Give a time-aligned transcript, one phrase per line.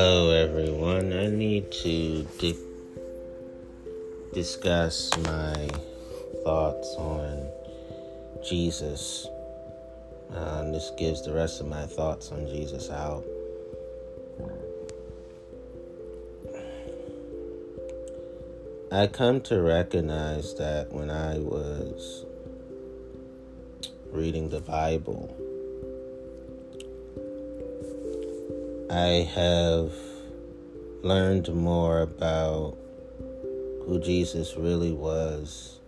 [0.00, 1.12] Hello, everyone.
[1.12, 2.56] I need to di-
[4.32, 5.68] discuss my
[6.44, 7.50] thoughts on
[8.48, 9.26] Jesus.
[10.32, 13.24] Uh, this gives the rest of my thoughts on Jesus out.
[18.92, 22.24] I come to recognize that when I was
[24.12, 25.47] reading the Bible,
[28.90, 29.92] I have
[31.02, 32.76] learned more about
[33.84, 35.80] who Jesus really was.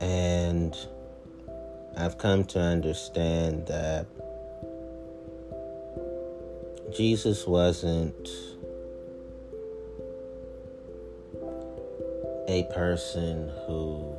[0.00, 0.76] And
[1.96, 4.06] I've come to understand that
[6.94, 8.28] Jesus wasn't
[12.48, 14.14] a person who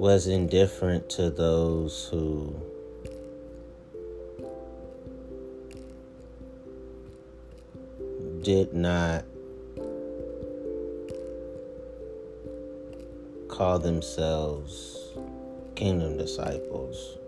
[0.00, 2.58] was indifferent to those who
[8.40, 9.22] did not
[13.48, 14.96] call themselves
[15.74, 17.18] kingdom disciples.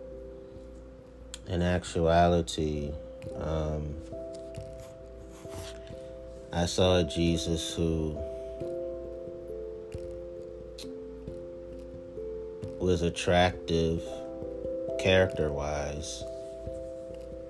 [1.49, 2.91] In actuality,
[3.37, 3.95] um,
[6.55, 8.19] I saw a Jesus who
[12.93, 14.03] was attractive
[14.99, 16.23] character wise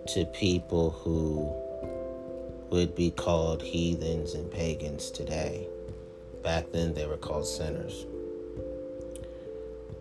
[0.06, 1.52] to people who
[2.70, 5.66] would be called heathens and pagans today.
[6.44, 8.06] Back then, they were called sinners.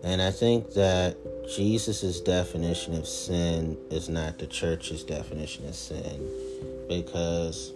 [0.04, 1.16] And I think that
[1.48, 6.24] Jesus' definition of sin is not the church's definition of sin
[6.88, 7.72] because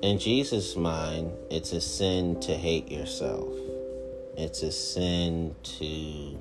[0.00, 3.46] in Jesus' mind, it's a sin to hate yourself
[4.40, 6.38] it's a sin to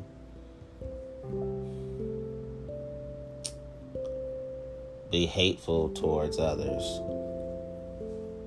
[5.11, 6.83] be hateful towards others.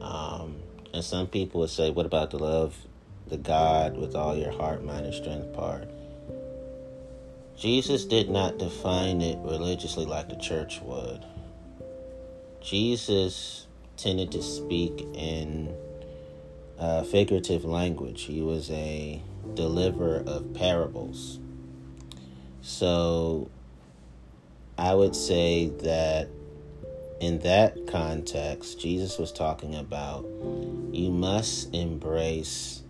[0.01, 0.57] Um,
[0.95, 2.77] and some people would say, what about to love
[3.29, 5.89] the God with all your heart, mind, and strength part?
[7.57, 11.25] Jesus did not define it religiously like the church would.
[12.61, 13.67] Jesus
[13.97, 15.75] tended to speak in
[16.79, 18.23] uh, figurative language.
[18.23, 19.23] He was a
[19.55, 21.39] deliverer of parables.
[22.63, 23.51] So
[24.79, 26.29] I would say that
[27.21, 30.25] in that context, Jesus was talking about
[30.93, 32.83] you must embrace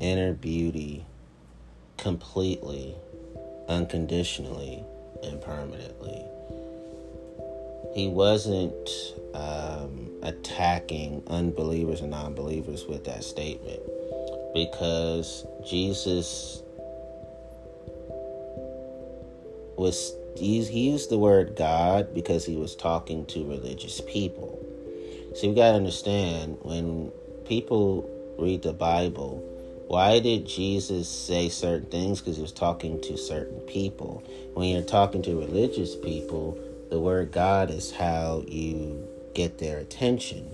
[0.00, 1.06] inner beauty
[1.96, 2.94] completely,
[3.68, 4.84] unconditionally,
[5.22, 6.22] and permanently.
[7.94, 8.88] He wasn't
[9.34, 13.80] um, attacking unbelievers and non believers with that statement
[14.54, 16.62] because Jesus
[19.76, 24.58] was he used the word God because he was talking to religious people.
[25.34, 27.10] So you got to understand when
[27.44, 28.08] people
[28.38, 29.44] read the Bible,
[29.88, 32.20] why did Jesus say certain things?
[32.20, 34.22] Because he was talking to certain people.
[34.54, 36.58] When you're talking to religious people,
[36.90, 40.50] the word God is how you get their attention.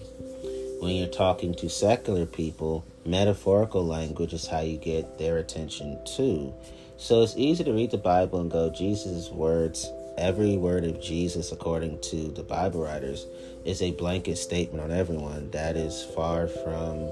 [0.81, 6.53] When you're talking to secular people, metaphorical language is how you get their attention too.
[6.97, 11.53] So it's easy to read the Bible and go, Jesus' words, every word of Jesus,
[11.53, 13.27] according to the Bible writers,
[13.65, 15.51] is a blanket statement on everyone.
[15.51, 17.11] That is far from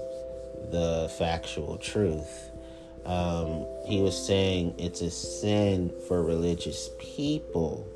[0.71, 2.51] the factual truth.
[3.05, 7.89] Um, he was saying it's a sin for religious people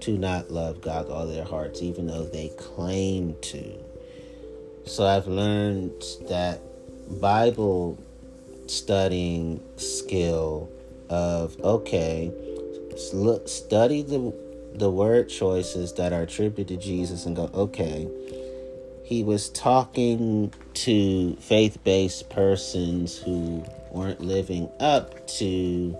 [0.00, 3.87] to not love God with all their hearts, even though they claim to.
[4.86, 6.60] So I've learned that
[7.20, 7.98] Bible
[8.66, 10.70] studying skill
[11.08, 12.32] of okay,
[13.12, 14.34] look, study the
[14.74, 18.08] the word choices that are attributed to Jesus and go okay.
[19.04, 25.96] He was talking to faith-based persons who weren't living up to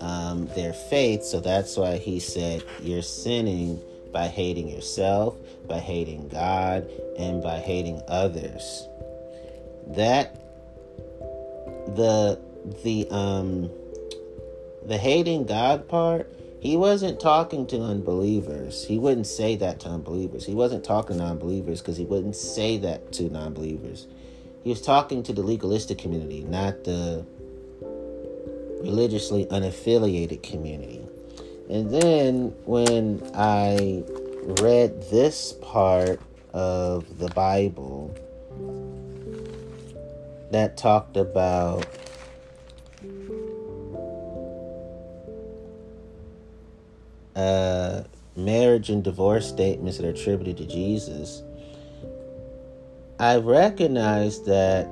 [0.00, 3.80] um, their faith, so that's why he said you're sinning
[4.12, 5.36] by hating yourself,
[5.66, 6.88] by hating God,
[7.18, 8.86] and by hating others
[9.88, 10.36] that
[11.96, 12.38] the
[12.84, 13.70] the um
[14.86, 18.84] the hating God part, he wasn't talking to unbelievers.
[18.84, 20.44] He wouldn't say that to unbelievers.
[20.46, 24.06] He wasn't talking to unbelievers because he wouldn't say that to non-believers.
[24.64, 27.24] He was talking to the legalistic community, not the
[28.80, 31.01] religiously unaffiliated community.
[31.72, 34.04] And then when I
[34.60, 36.20] read this part
[36.52, 38.14] of the Bible
[40.50, 41.86] that talked about
[47.34, 48.02] uh,
[48.36, 51.42] marriage and divorce statements that are attributed to Jesus,
[53.18, 54.86] I recognized that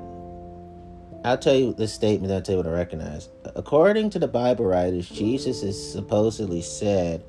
[1.23, 3.29] I'll tell you this statement, I'll tell you what recognize.
[3.55, 7.23] According to the Bible writers, Jesus is supposedly said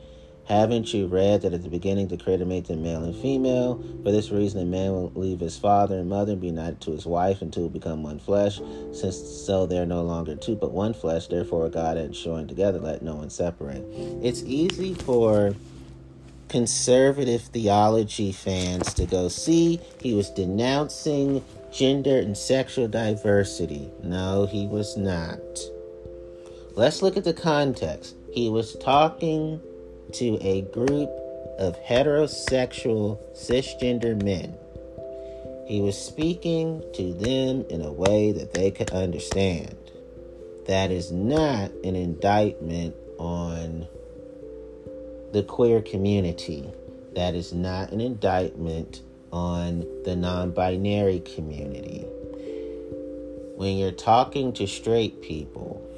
[0.47, 3.83] haven't you read that at the beginning the Creator made them male and female?
[4.03, 6.91] For this reason, a man will leave his father and mother and be united to
[6.91, 8.61] his wife, and two will become one flesh.
[8.93, 12.81] Since so they are no longer two but one flesh, therefore God had joined together,
[12.81, 13.85] let no one separate.
[14.23, 15.55] It's easy for
[16.49, 21.43] conservative theology fans to go, see, he was denouncing
[21.73, 23.91] gender and sexual diversity.
[24.03, 25.41] No, he was not.
[26.75, 28.15] Let's look at the context.
[28.33, 29.61] He was talking
[30.13, 31.11] to a group
[31.59, 34.55] of heterosexual cisgender men.
[35.67, 39.77] He was speaking to them in a way that they could understand.
[40.67, 43.87] That is not an indictment on
[45.33, 46.71] the queer community.
[47.15, 52.05] That is not an indictment on the non binary community.
[53.57, 55.89] When you're talking to straight people,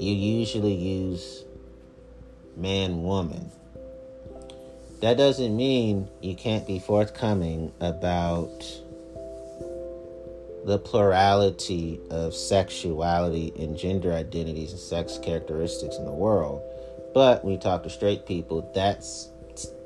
[0.00, 1.44] you usually use
[2.56, 3.50] man woman.
[5.00, 8.64] That doesn't mean you can't be forthcoming about
[10.64, 16.62] the plurality of sexuality and gender identities and sex characteristics in the world.
[17.14, 19.31] But when you talk to straight people, that's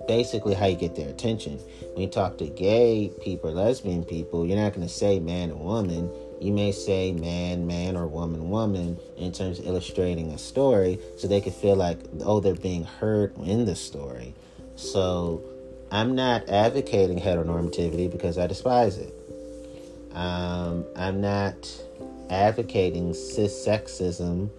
[0.07, 1.59] basically how you get their attention.
[1.93, 5.61] When you talk to gay people, lesbian people, you're not going to say man and
[5.61, 6.11] woman
[6.41, 11.29] you may say man, man, or woman, woman in terms of illustrating a story so
[11.29, 14.35] they could feel like, oh, they're being heard in the story.
[14.77, 15.43] So
[15.91, 19.15] I'm not advocating heteronormativity because I despise it.
[20.13, 21.71] Um, I'm not
[22.29, 24.51] advocating cis sexism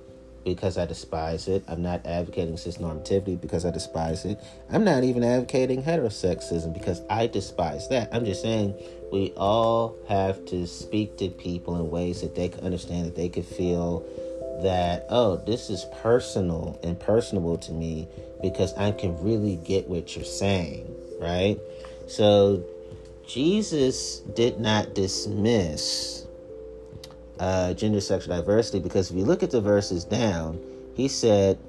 [0.48, 1.62] because I despise it.
[1.68, 4.40] I'm not advocating cisnormativity because I despise it.
[4.72, 8.08] I'm not even advocating heterosexism because I despise that.
[8.14, 8.74] I'm just saying
[9.12, 13.28] we all have to speak to people in ways that they can understand, that they
[13.28, 14.06] could feel
[14.64, 18.08] that, oh, this is personal and personable to me
[18.42, 21.60] because I can really get what you're saying, right?
[22.08, 22.64] So
[23.28, 26.26] Jesus did not dismiss
[27.39, 30.60] uh, gender sexual diversity because if you look at the verses down,
[30.95, 31.60] he said,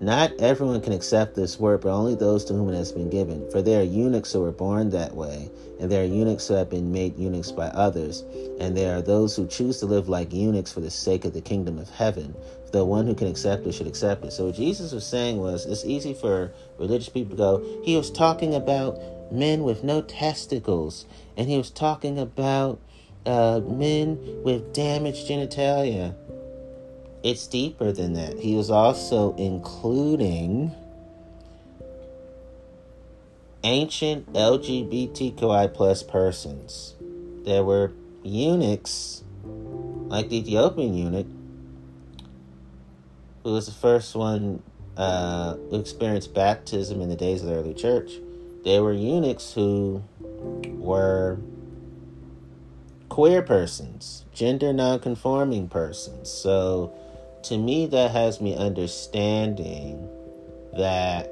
[0.00, 3.50] Not everyone can accept this word, but only those to whom it has been given.
[3.50, 5.50] For there are eunuchs who were born that way,
[5.80, 8.22] and there are eunuchs who have been made eunuchs by others,
[8.60, 11.40] and there are those who choose to live like eunuchs for the sake of the
[11.40, 12.34] kingdom of heaven.
[12.72, 14.32] The one who can accept it should accept it.
[14.32, 18.10] So what Jesus was saying was it's easy for religious people to go, he was
[18.10, 18.98] talking about
[19.32, 21.06] men with no testicles,
[21.36, 22.80] and he was talking about
[23.26, 26.14] uh, men with damaged genitalia.
[27.22, 28.38] It's deeper than that.
[28.38, 30.72] He was also including
[33.62, 36.94] ancient LGBTQI plus persons.
[37.44, 37.92] There were
[38.22, 41.26] eunuchs, like the Ethiopian eunuch,
[43.42, 44.62] who was the first one
[44.96, 48.12] uh, who experienced baptism in the days of the early church.
[48.64, 50.02] There were eunuchs who
[50.78, 51.38] were
[53.14, 56.28] queer persons, gender nonconforming persons.
[56.28, 56.92] So
[57.44, 60.08] to me, that has me understanding
[60.76, 61.26] that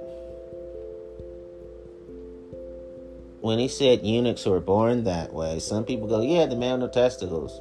[3.40, 6.86] when he said eunuchs were born that way, some people go, yeah, the with no
[6.86, 7.60] testicles.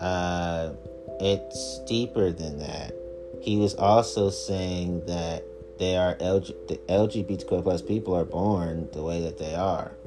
[0.00, 0.72] Uh,
[1.18, 2.94] it's deeper than that.
[3.42, 5.42] He was also saying that
[5.80, 9.97] they are LG, the LGBTQ plus people are born the way that they are.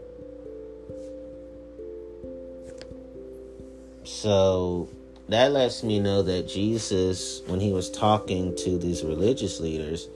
[4.04, 4.90] So
[5.30, 10.08] that lets me know that Jesus, when he was talking to these religious leaders,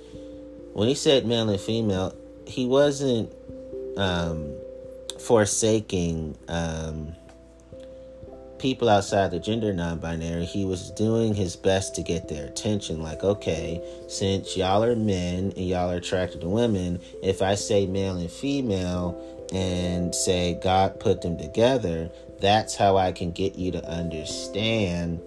[0.74, 2.16] when he said male and female,
[2.46, 3.32] he wasn't
[3.98, 4.54] um,
[5.20, 7.16] forsaking um,
[8.60, 10.46] people outside the gender non binary.
[10.46, 13.02] He was doing his best to get their attention.
[13.02, 17.86] Like, okay, since y'all are men and y'all are attracted to women, if I say
[17.86, 19.22] male and female
[19.54, 25.22] and say God put them together, that's how I can get you to understand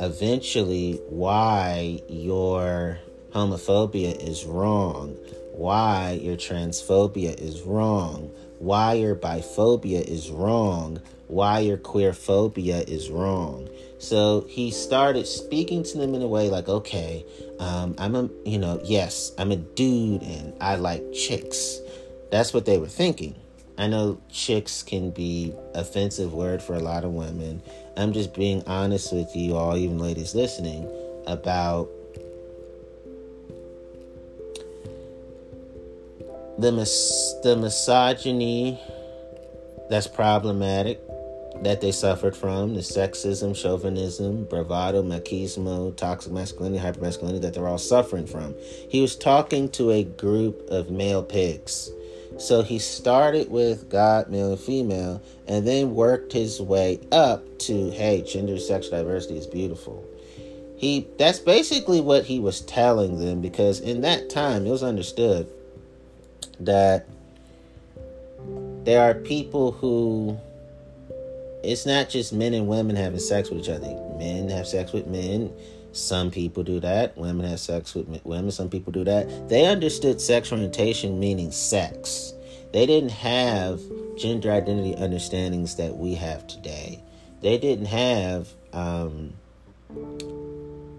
[0.00, 2.98] eventually why your
[3.30, 5.16] homophobia is wrong,
[5.52, 13.10] why your transphobia is wrong, why your biphobia is wrong, why your queer phobia is
[13.10, 13.68] wrong.
[13.98, 17.24] So he started speaking to them in a way like, okay,
[17.58, 21.80] um, I'm a, you know, yes, I'm a dude and I like chicks.
[22.30, 23.36] That's what they were thinking.
[23.78, 27.62] I know chicks can be offensive word for a lot of women.
[27.96, 30.90] I'm just being honest with you all, even ladies listening,
[31.26, 31.88] about
[36.58, 38.78] the mis- the misogyny
[39.88, 41.00] that's problematic
[41.62, 47.68] that they suffered from the sexism, chauvinism, bravado, machismo, toxic masculinity, hyper masculinity that they're
[47.68, 48.54] all suffering from.
[48.88, 51.90] He was talking to a group of male pigs
[52.38, 57.90] so he started with God, male and female, and then worked his way up to,
[57.90, 60.04] hey, gender sexual diversity is beautiful.
[60.76, 65.48] He that's basically what he was telling them because in that time it was understood
[66.58, 67.06] that
[68.84, 70.36] there are people who
[71.62, 73.94] it's not just men and women having sex with each other.
[74.18, 75.52] Men have sex with men.
[75.92, 77.16] Some people do that.
[77.16, 78.50] Women have sex with women.
[78.50, 79.48] Some people do that.
[79.48, 82.32] They understood sexual orientation meaning sex.
[82.72, 83.80] They didn't have
[84.16, 87.02] gender identity understandings that we have today.
[87.42, 89.34] They didn't have um,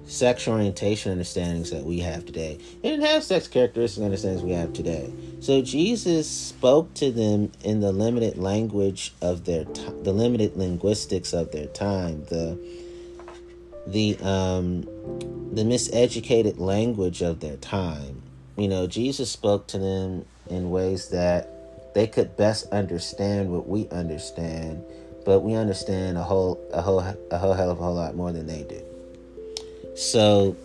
[0.05, 2.59] sexual orientation understandings that we have today.
[2.81, 5.11] They didn't have sex characteristic understandings we have today.
[5.39, 11.33] So Jesus spoke to them in the limited language of their t- the limited linguistics
[11.33, 12.59] of their time, the
[13.87, 14.81] the um
[15.53, 18.21] the miseducated language of their time.
[18.57, 23.87] You know, Jesus spoke to them in ways that they could best understand what we
[23.89, 24.83] understand,
[25.25, 28.31] but we understand a whole a whole a whole hell of a whole lot more
[28.31, 28.81] than they do.
[29.95, 30.55] So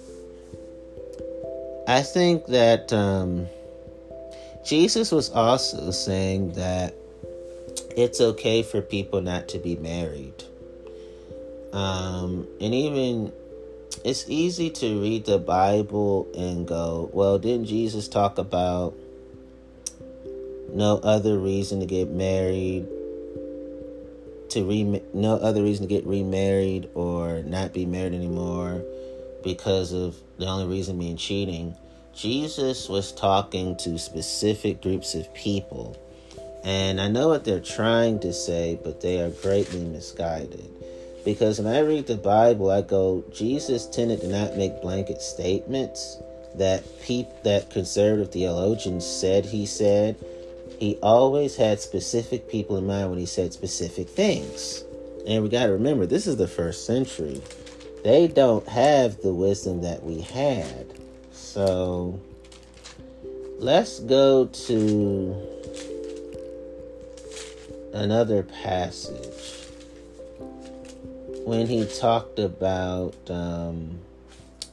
[1.87, 3.47] I think that um,
[4.65, 6.95] Jesus was also saying that
[7.97, 10.45] it's okay for people not to be married.
[11.73, 13.33] Um, and even
[14.05, 18.95] it's easy to read the Bible and go, well, didn't Jesus talk about
[20.73, 22.87] no other reason to get married?
[24.51, 28.83] To re no other reason to get remarried or not be married anymore
[29.43, 31.77] because of the only reason being cheating.
[32.15, 35.97] Jesus was talking to specific groups of people.
[36.65, 40.78] And I know what they're trying to say, but they are greatly misguided.
[41.29, 46.17] Because when I read the Bible, I go, Jesus tended to not make blanket statements
[46.55, 50.17] that peop- that conservative theologians said he said.
[50.81, 54.85] He always had specific people in mind when he said specific things.
[55.27, 57.43] And we got to remember, this is the first century
[58.05, 60.87] they don't have the wisdom that we had.
[61.33, 62.19] So
[63.59, 65.37] let's go to
[67.93, 69.38] another passage
[71.49, 73.99] when he talked about um,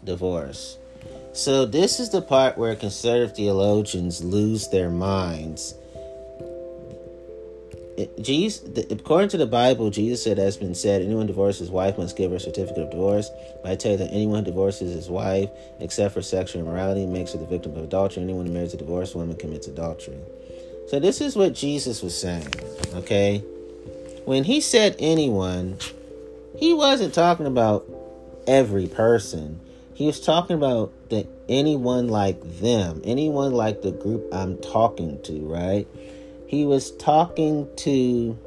[0.03, 0.77] divorce.
[1.33, 5.75] So, this is the part where conservative theologians lose their minds
[8.21, 12.17] Jesus, according to the Bible, Jesus said, as been said, anyone divorces his wife must
[12.17, 13.29] give her a certificate of divorce.
[13.63, 17.31] But I tell you that anyone who divorces his wife, except for sexual immorality, makes
[17.31, 18.23] her the victim of adultery.
[18.23, 20.17] Anyone who marries a divorced woman commits adultery.
[20.89, 22.53] So this is what Jesus was saying,
[22.95, 23.39] okay?
[24.25, 25.77] When he said anyone,
[26.57, 27.85] he wasn't talking about
[28.47, 29.59] every person.
[29.93, 30.93] He was talking about
[31.47, 35.87] anyone like them, anyone like the group I'm talking to, right?
[36.47, 38.37] he was talking to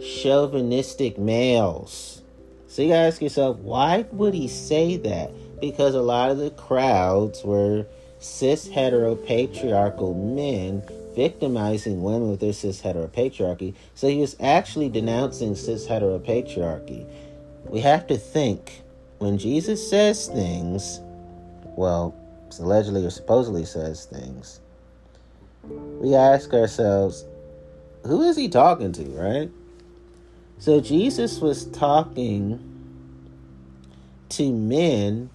[0.00, 2.22] chauvinistic males.
[2.68, 5.30] So you ask yourself, why would he say that?
[5.60, 7.86] Because a lot of the crowds were
[8.18, 10.82] cis heteropatriarchal men
[11.14, 13.74] victimizing women with their cis heteropatriarchy.
[13.94, 17.08] So he was actually denouncing cis heteropatriarchy.
[17.66, 18.82] We have to think
[19.18, 21.00] when Jesus says things,
[21.76, 22.14] well,
[22.58, 24.60] allegedly or supposedly says things,
[25.64, 27.24] we ask ourselves,
[28.04, 29.50] who is he talking to, right?
[30.58, 32.68] So Jesus was talking
[34.30, 35.30] to men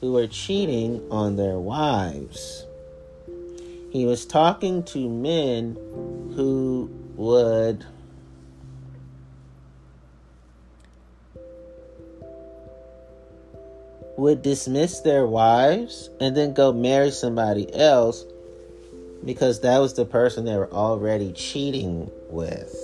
[0.00, 2.64] who were cheating on their wives.
[3.90, 5.74] He was talking to men
[6.36, 7.86] who would
[14.18, 18.24] would dismiss their wives and then go marry somebody else
[19.24, 22.74] because that was the person they were already cheating with.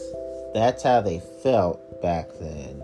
[0.54, 2.82] That's how they felt back then.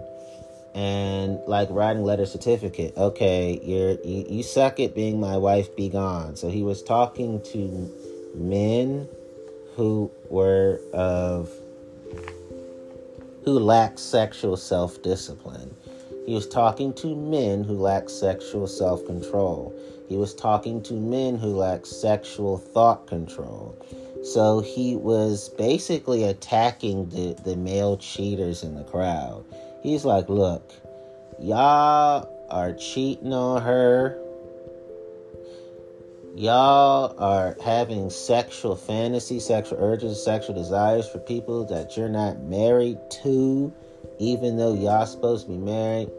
[0.74, 5.88] And like writing letter certificate, okay, you're you, you suck at being my wife, be
[5.88, 6.36] gone.
[6.36, 7.92] So he was talking to
[8.34, 9.08] men
[9.75, 11.50] who were of
[13.44, 15.75] who lacked sexual self-discipline.
[16.26, 19.75] He was talking to men who lacked sexual self-control.
[20.08, 23.76] He was talking to men who lacked sexual thought control.
[24.22, 29.44] So he was basically attacking the, the male cheaters in the crowd.
[29.82, 30.70] He's like, look,
[31.40, 34.18] y'all are cheating on her.
[36.34, 42.99] Y'all are having sexual fantasy, sexual urges, sexual desires for people that you're not married
[43.22, 43.72] to,
[44.18, 46.10] even though y'all supposed to be married.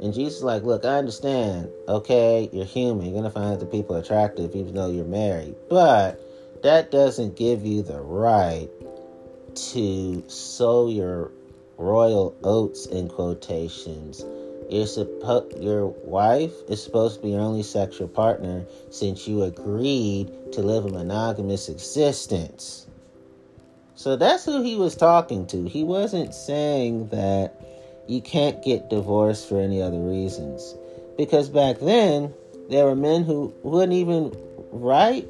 [0.00, 1.70] And Jesus is like, look, I understand.
[1.86, 3.06] Okay, you're human.
[3.06, 5.54] You're gonna find the people attractive even though you're married.
[5.68, 6.20] But
[6.62, 8.68] that doesn't give you the right
[9.54, 11.30] to sow your
[11.76, 14.24] royal oats in quotations
[14.72, 20.30] you're suppo- your wife is supposed to be your only sexual partner since you agreed
[20.52, 22.86] to live a monogamous existence.
[23.94, 25.64] So that's who he was talking to.
[25.64, 27.60] He wasn't saying that
[28.08, 30.74] you can't get divorced for any other reasons.
[31.16, 32.32] Because back then,
[32.70, 34.34] there were men who wouldn't even
[34.72, 35.28] write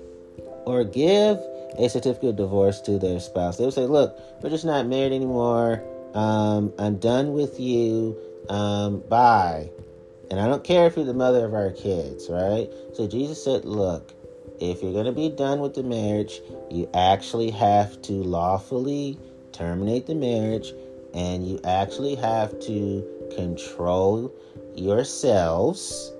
[0.64, 1.38] or give
[1.78, 3.58] a certificate of divorce to their spouse.
[3.58, 5.82] They would say, Look, we're just not married anymore.
[6.14, 8.16] Um, I'm done with you
[8.48, 9.70] um, bye.
[10.30, 12.70] And I don't care if you're the mother of our kids, right?
[12.94, 14.14] So Jesus said, look,
[14.60, 19.18] if you're going to be done with the marriage, you actually have to lawfully
[19.52, 20.72] terminate the marriage
[21.14, 24.32] and you actually have to control
[24.74, 26.12] yourselves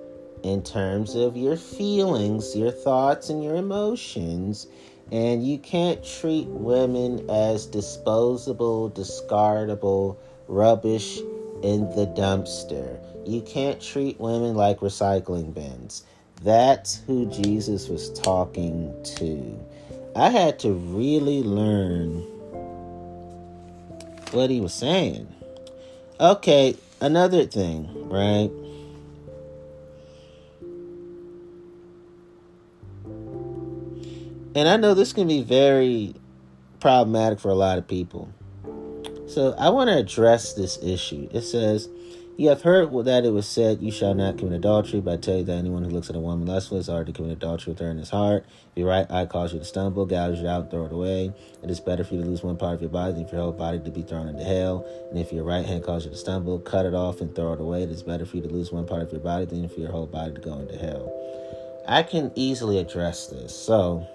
[0.43, 4.67] in terms of your feelings, your thoughts, and your emotions.
[5.11, 11.19] And you can't treat women as disposable, discardable, rubbish,
[11.63, 12.99] in the dumpster.
[13.25, 16.03] You can't treat women like recycling bins.
[16.43, 19.59] That's who Jesus was talking to.
[20.15, 22.17] I had to really learn
[24.31, 25.33] what he was saying.
[26.19, 28.51] Okay, another thing, right?
[34.55, 36.13] And I know this can be very
[36.79, 38.29] problematic for a lot of people.
[39.33, 41.27] So I want to address this issue.
[41.31, 41.89] It says,
[42.37, 45.37] You have heard that it was said, You shall not commit adultery, but I tell
[45.37, 47.89] you that anyone who looks at a woman lustfully has already committed adultery with her
[47.89, 48.45] in his heart.
[48.73, 51.33] If your right eye causes you to stumble, gouge it out, throw it away.
[51.63, 53.45] It is better for you to lose one part of your body than for your
[53.45, 54.85] whole body to be thrown into hell.
[55.09, 57.59] And if your right hand causes you to stumble, cut it off and throw it
[57.59, 57.81] away.
[57.81, 59.91] It is better for you to lose one part of your body than for your
[59.91, 61.11] whole body to go into hell.
[61.87, 63.55] I can easily address this.
[63.55, 64.07] So,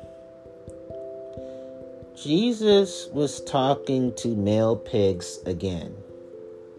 [2.22, 5.94] Jesus was talking to male pigs again.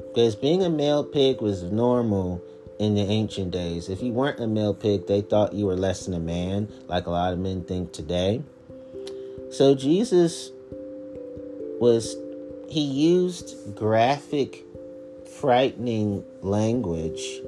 [0.08, 2.44] Because being a male pig was normal
[2.78, 3.88] in the ancient days.
[3.88, 7.06] If you weren't a male pig, they thought you were less than a man, like
[7.06, 8.44] a lot of men think today.
[9.52, 10.52] So Jesus
[11.80, 12.18] was,
[12.68, 14.66] he used graphic,
[15.40, 17.42] frightening language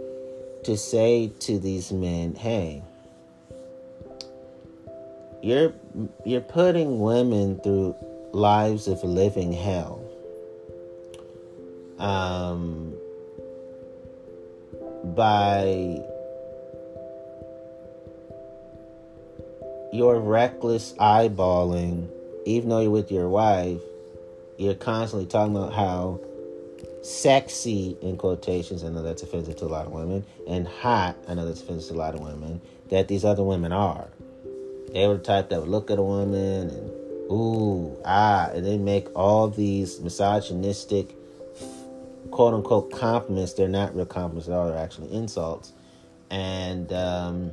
[0.63, 2.83] to say to these men, hey,
[5.41, 5.73] you're
[6.25, 7.95] you're putting women through
[8.31, 10.03] lives of living hell.
[11.99, 12.93] Um,
[15.03, 15.99] by
[19.93, 22.09] your reckless eyeballing,
[22.45, 23.81] even though you're with your wife,
[24.57, 26.19] you're constantly talking about how
[27.03, 31.33] sexy, in quotations, I know that's offensive to a lot of women, and hot, I
[31.33, 34.07] know that's offensive to a lot of women, that these other women are.
[34.93, 36.91] They were the type that would look at a woman and
[37.31, 41.15] ooh, ah, and they make all these misogynistic
[42.29, 43.53] quote unquote compliments.
[43.53, 45.71] They're not real compliments at all, they're actually insults.
[46.29, 47.51] And um,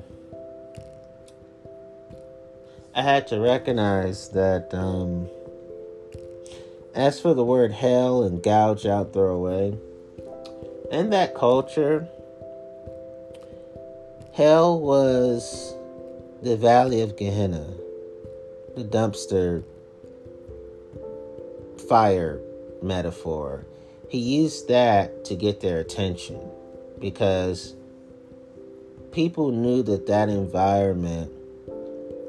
[2.94, 5.28] I had to recognize that um,
[6.94, 9.78] as for the word hell and gouge out, throw away,
[10.90, 12.08] in that culture,
[14.32, 15.74] hell was
[16.42, 17.66] the Valley of Gehenna,
[18.76, 19.64] the dumpster
[21.88, 22.40] fire
[22.80, 23.66] metaphor,
[24.08, 26.40] he used that to get their attention
[27.00, 27.74] because
[29.10, 31.32] people knew that that environment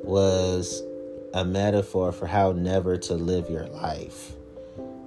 [0.03, 0.81] was
[1.33, 4.33] a metaphor for how never to live your life.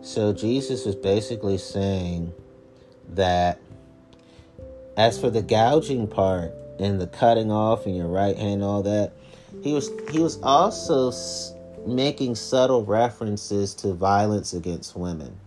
[0.01, 2.33] So Jesus was basically saying
[3.11, 3.61] that
[4.97, 9.13] as for the gouging part, and the cutting off in your right hand, all that.
[9.63, 11.13] He was he was also
[11.87, 15.39] making subtle references to violence against women.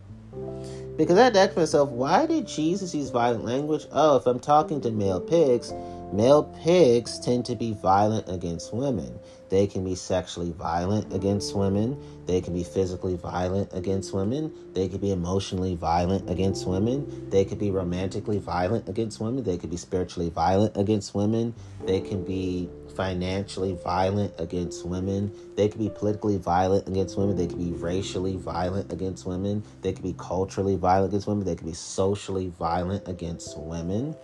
[0.98, 3.86] Because I had to ask myself, why did Jesus use violent language?
[3.92, 5.74] Oh, if I'm talking to male pigs,
[6.14, 9.20] male pigs tend to be violent against women.
[9.50, 12.02] They can be sexually violent against women.
[12.26, 14.52] They can be physically violent against women.
[14.74, 17.30] They could be emotionally violent against women.
[17.30, 19.44] They could be romantically violent against women.
[19.44, 21.54] They could be spiritually violent against women.
[21.86, 25.32] They can be financially violent against women.
[25.56, 27.36] They could be politically violent against women.
[27.36, 29.64] They could be racially violent against women.
[29.82, 31.46] They could be culturally violent against women.
[31.46, 34.16] They could be socially violent against women.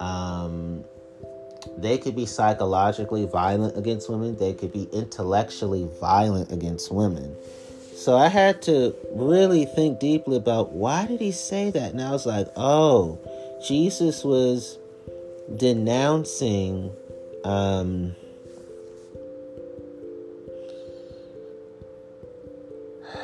[0.00, 0.84] Um,
[1.76, 7.36] they could be psychologically violent against women, they could be intellectually violent against women.
[7.94, 11.92] So I had to really think deeply about why did he say that?
[11.92, 13.18] And I was like, oh,
[13.66, 14.78] Jesus was
[15.56, 16.90] denouncing
[17.44, 18.16] um,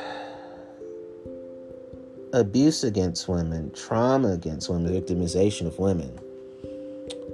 [2.33, 6.19] abuse against women, trauma against women, victimization of women.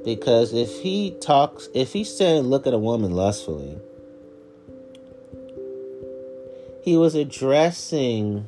[0.04, 3.78] Because if he talks, if he's saying look at a woman lustfully,
[6.84, 8.46] he was addressing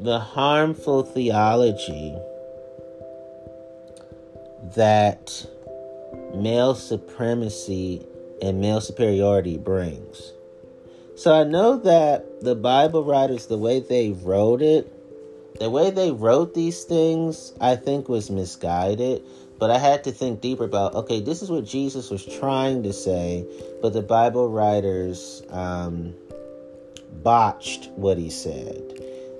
[0.00, 2.12] the harmful theology
[4.74, 5.46] that
[6.34, 8.04] male supremacy
[8.42, 10.32] and male superiority brings.
[11.14, 14.92] So I know that the Bible writers, the way they wrote it,
[15.60, 19.22] the way they wrote these things, I think was misguided.
[19.58, 22.92] But I had to think deeper about okay, this is what Jesus was trying to
[22.92, 23.46] say,
[23.80, 26.14] but the Bible writers um,
[27.22, 28.82] botched what he said.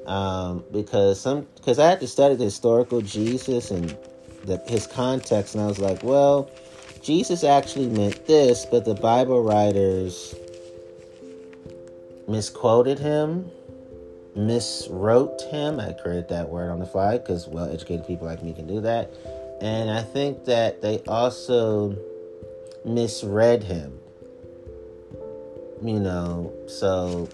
[0.07, 3.97] Um, because some because I had to study the historical Jesus and
[4.45, 6.49] the, his context, and I was like, well,
[7.03, 10.35] Jesus actually meant this, but the Bible writers
[12.29, 13.51] misquoted him,
[14.37, 15.81] miswrote him.
[15.81, 18.81] I created that word on the fly because well educated people like me can do
[18.83, 19.13] that.
[19.61, 21.97] And I think that they also
[22.85, 23.99] misread him.
[25.83, 27.29] You know, so.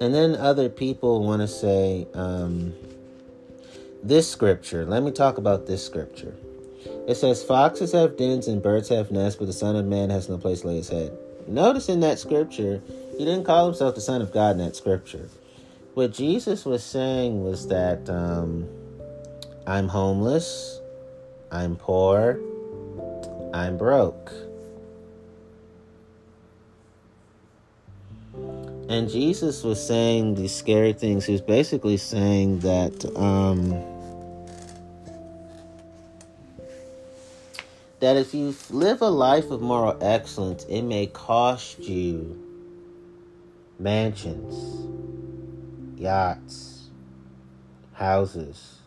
[0.00, 2.74] And then other people want to say, um,
[4.02, 4.84] this scripture.
[4.84, 6.34] Let me talk about this scripture.
[7.08, 10.28] It says, Foxes have dens and birds have nests, but the Son of Man has
[10.28, 11.16] no place to lay his head.
[11.48, 12.80] Notice in that scripture,
[13.18, 15.28] he didn't call himself the Son of God in that scripture.
[15.94, 18.68] What Jesus was saying was that um,
[19.66, 20.80] I'm homeless,
[21.50, 22.38] I'm poor,
[23.52, 24.32] I'm broke.
[28.88, 31.24] And Jesus was saying these scary things.
[31.24, 33.04] He was basically saying that.
[33.16, 33.91] Um,
[38.02, 42.36] that if you live a life of moral excellence, it may cost you
[43.78, 44.88] mansions,
[45.96, 46.88] yachts,
[47.92, 48.80] houses,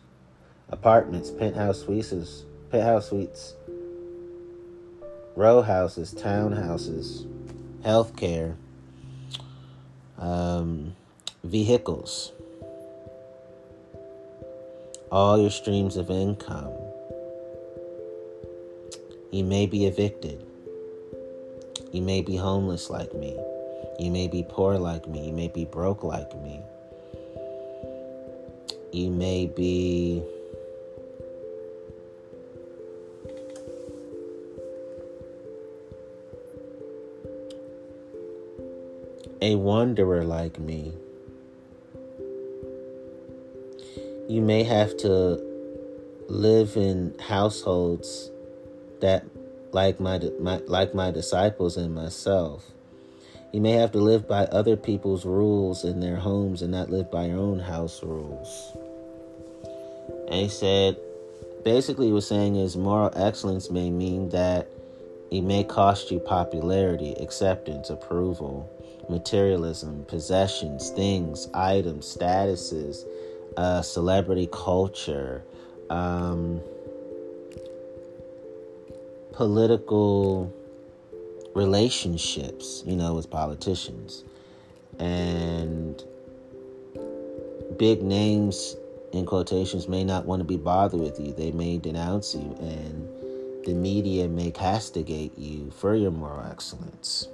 [0.68, 3.54] apartments, penthouse suites, penthouse suites,
[5.34, 7.26] row houses, townhouses,
[7.86, 8.54] healthcare,
[10.18, 10.94] um,
[11.42, 12.32] vehicles,
[15.10, 16.85] all your streams of income
[19.30, 20.44] you may be evicted.
[21.92, 23.36] You may be homeless like me.
[23.98, 25.28] You may be poor like me.
[25.28, 26.60] You may be broke like me.
[28.92, 30.22] You may be
[39.42, 40.92] a wanderer like me.
[44.28, 45.40] You may have to
[46.28, 48.30] live in households
[49.00, 49.24] that
[49.72, 52.64] like my, my like my disciples and myself.
[53.52, 57.10] You may have to live by other people's rules in their homes and not live
[57.10, 58.76] by your own house rules.
[60.28, 60.96] And he said,
[61.64, 64.68] basically, was saying is moral excellence may mean that
[65.30, 68.68] it may cost you popularity, acceptance, approval,
[69.08, 73.04] materialism, possessions, things, items, statuses,
[73.56, 75.42] uh, celebrity culture.
[75.88, 76.60] Um,
[79.36, 80.50] political
[81.54, 84.24] relationships, you know, with politicians.
[84.98, 86.02] And
[87.78, 88.76] big names
[89.12, 91.34] in quotations may not want to be bothered with you.
[91.34, 93.08] They may denounce you and
[93.66, 97.28] the media may castigate you for your moral excellence.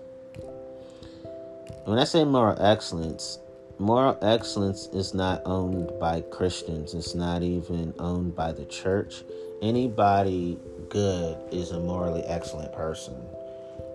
[1.85, 3.39] When I say moral excellence,
[3.79, 6.95] moral excellence is not owned by Christians.
[6.95, 9.23] It's not even owned by the church.
[9.61, 10.59] Anybody
[10.93, 13.15] good is a morally excellent person.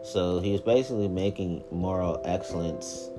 [0.03, 3.09] So he was basically making moral excellence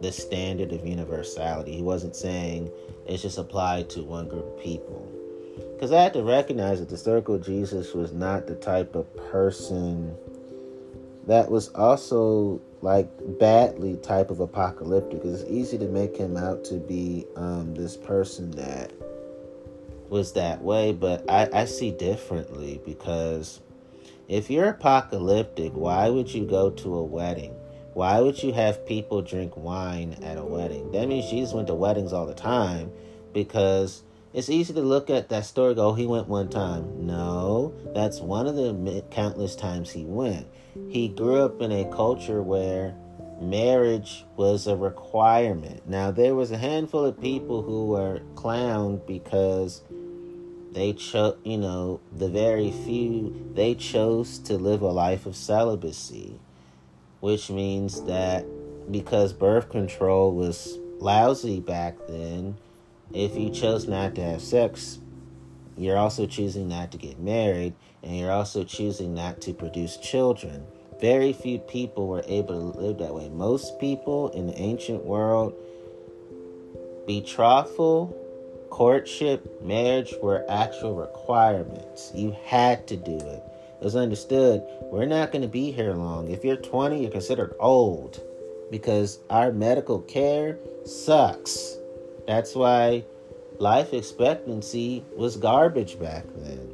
[0.00, 1.72] the standard of universality.
[1.72, 2.70] He wasn't saying
[3.06, 5.06] it's just applied to one group of people.
[5.74, 10.16] Because I had to recognize that the circle Jesus was not the type of person
[11.26, 15.20] that was also like badly type of apocalyptic.
[15.24, 18.92] It's easy to make him out to be um, this person that
[20.10, 23.60] was that way, but I, I see differently because
[24.28, 27.54] if you're apocalyptic, why would you go to a wedding?
[27.94, 30.92] Why would you have people drink wine at a wedding?
[30.92, 32.92] That means Jesus went to weddings all the time
[33.32, 37.06] because it's easy to look at that story go, oh, he went one time.
[37.06, 40.46] No, that's one of the countless times he went.
[40.88, 42.94] He grew up in a culture where
[43.40, 45.88] marriage was a requirement.
[45.88, 49.82] Now, there was a handful of people who were clowned because
[50.72, 56.38] they chose, you know, the very few, they chose to live a life of celibacy,
[57.20, 58.44] which means that
[58.90, 62.56] because birth control was lousy back then,
[63.12, 64.98] if you chose not to have sex,
[65.76, 70.64] you're also choosing not to get married, and you're also choosing not to produce children.
[71.00, 73.28] Very few people were able to live that way.
[73.30, 75.54] Most people in the ancient world,
[77.06, 78.14] betrothal,
[78.70, 82.10] courtship, marriage were actual requirements.
[82.14, 83.42] You had to do it.
[83.80, 86.30] It was understood we're not going to be here long.
[86.30, 88.22] If you're 20, you're considered old
[88.70, 91.76] because our medical care sucks.
[92.26, 93.04] That's why
[93.58, 96.70] life expectancy was garbage back then.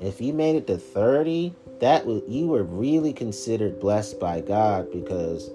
[0.00, 4.92] If you made it to 30, that was, you were really considered blessed by God
[4.92, 5.50] because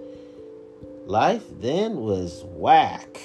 [1.05, 3.19] life then was whack.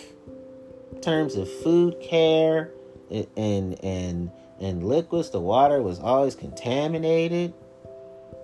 [1.03, 2.71] Terms of food care
[3.11, 4.31] and and
[4.61, 7.53] and liquids, the water was always contaminated.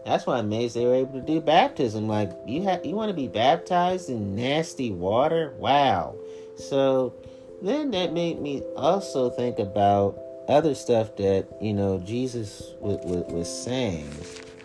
[0.04, 2.08] That's why I'm amazed they were able to do baptism.
[2.08, 5.54] Like you have, you want to be baptized in nasty water?
[5.58, 6.16] Wow.
[6.56, 7.14] So
[7.62, 13.24] then that made me also think about other stuff that you know Jesus w- w-
[13.28, 14.10] was saying.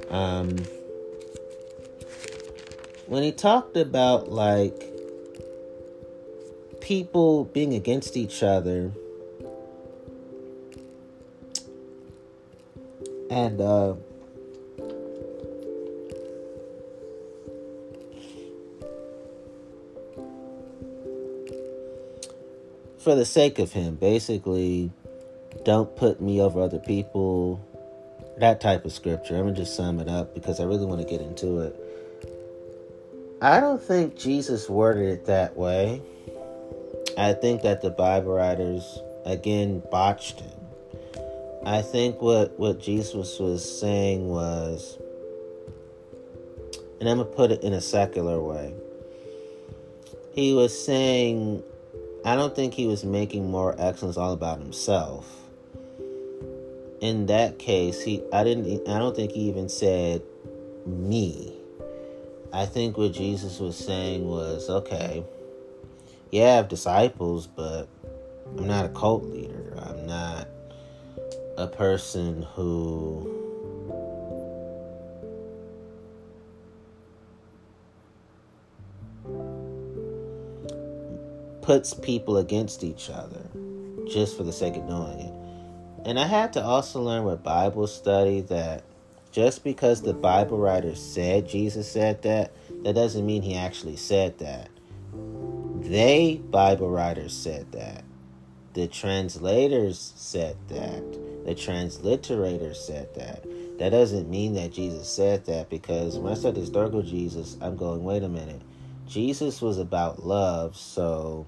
[0.10, 0.58] Um,
[3.08, 4.95] when he talked about like
[6.86, 8.92] people being against each other
[13.32, 13.96] and uh,
[23.00, 24.92] for the sake of him, basically,
[25.64, 27.60] don't put me over other people.
[28.38, 29.38] That type of scripture.
[29.38, 31.76] I'm gonna just sum it up because I really want to get into it.
[33.42, 36.04] I don't think Jesus worded it that way.
[37.18, 40.52] I think that the Bible writers again botched him.
[41.66, 44.98] I think what what Jesus was saying was,
[47.00, 48.74] and I'm gonna put it in a secular way.
[50.34, 51.64] He was saying
[52.26, 55.32] I don't think he was making more excellence all about himself.
[57.02, 60.22] In that case, he I didn't I don't think he even said
[60.86, 61.54] me.
[62.52, 65.24] I think what Jesus was saying was, okay,
[66.32, 67.88] yeah, I have disciples, but
[68.58, 69.78] I'm not a cult leader.
[69.82, 70.48] I'm not
[71.58, 73.32] a person who
[81.62, 83.50] puts people against each other
[84.08, 86.08] just for the sake of doing it.
[86.08, 88.84] And I had to also learn with Bible study that
[89.32, 94.38] just because the Bible writer said Jesus said that, that doesn't mean he actually said
[94.38, 94.70] that.
[95.88, 98.04] They, Bible writers, said that.
[98.74, 101.04] The translators said that.
[101.46, 103.46] The transliterators said that.
[103.78, 108.04] That doesn't mean that Jesus said that because when I said historical Jesus, I'm going,
[108.04, 108.62] wait a minute.
[109.08, 111.48] Jesus was about love, so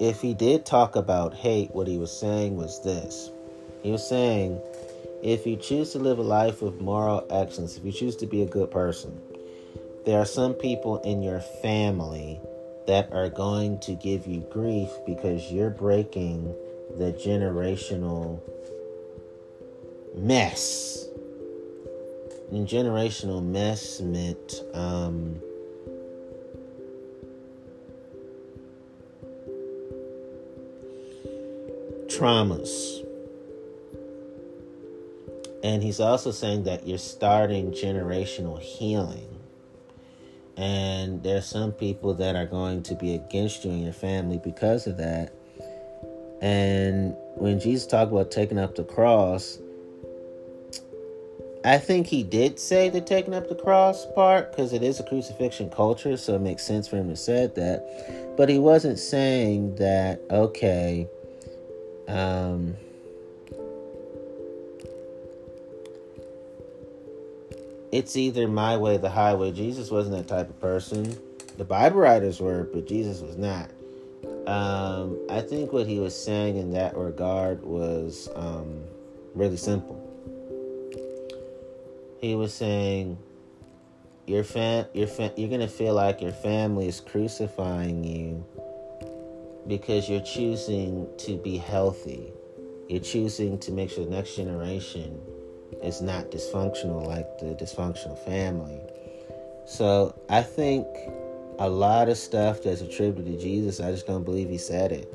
[0.00, 3.30] if he did talk about hate, what he was saying was this.
[3.82, 4.58] He was saying,
[5.22, 8.42] if you choose to live a life of moral excellence, if you choose to be
[8.42, 9.20] a good person,
[10.06, 12.40] there are some people in your family
[12.86, 16.54] that are going to give you grief because you're breaking
[16.98, 18.40] the generational
[20.16, 21.08] mess.
[22.50, 25.40] And generational mess meant um,
[32.06, 33.04] traumas.
[35.64, 39.35] And he's also saying that you're starting generational healing.
[40.56, 44.86] And there's some people that are going to be against you and your family because
[44.86, 45.32] of that.
[46.40, 49.58] And when Jesus talked about taking up the cross,
[51.64, 55.02] I think he did say the taking up the cross part because it is a
[55.02, 58.34] crucifixion culture, so it makes sense for him to say that.
[58.36, 61.08] But he wasn't saying that, okay,
[62.06, 62.76] um,
[67.96, 69.50] it's either my way, the highway.
[69.52, 71.16] Jesus wasn't that type of person.
[71.56, 73.70] The Bible writers were, but Jesus was not.
[74.46, 78.82] Um, I think what he was saying in that regard was um,
[79.34, 80.02] really simple.
[82.20, 83.16] He was saying,
[84.26, 88.44] your fam your you're gonna feel like your family is crucifying you
[89.66, 92.30] because you're choosing to be healthy.
[92.88, 95.18] You're choosing to make sure the next generation
[95.82, 98.80] is not dysfunctional like the dysfunctional family.
[99.66, 100.86] So I think
[101.58, 105.12] a lot of stuff that's attributed to Jesus, I just don't believe he said it.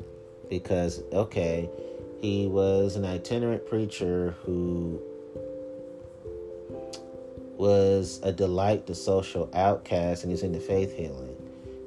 [0.48, 1.70] Because, okay,
[2.20, 5.00] he was an itinerant preacher who
[7.56, 11.36] was a delight to social outcasts and he's into faith healing.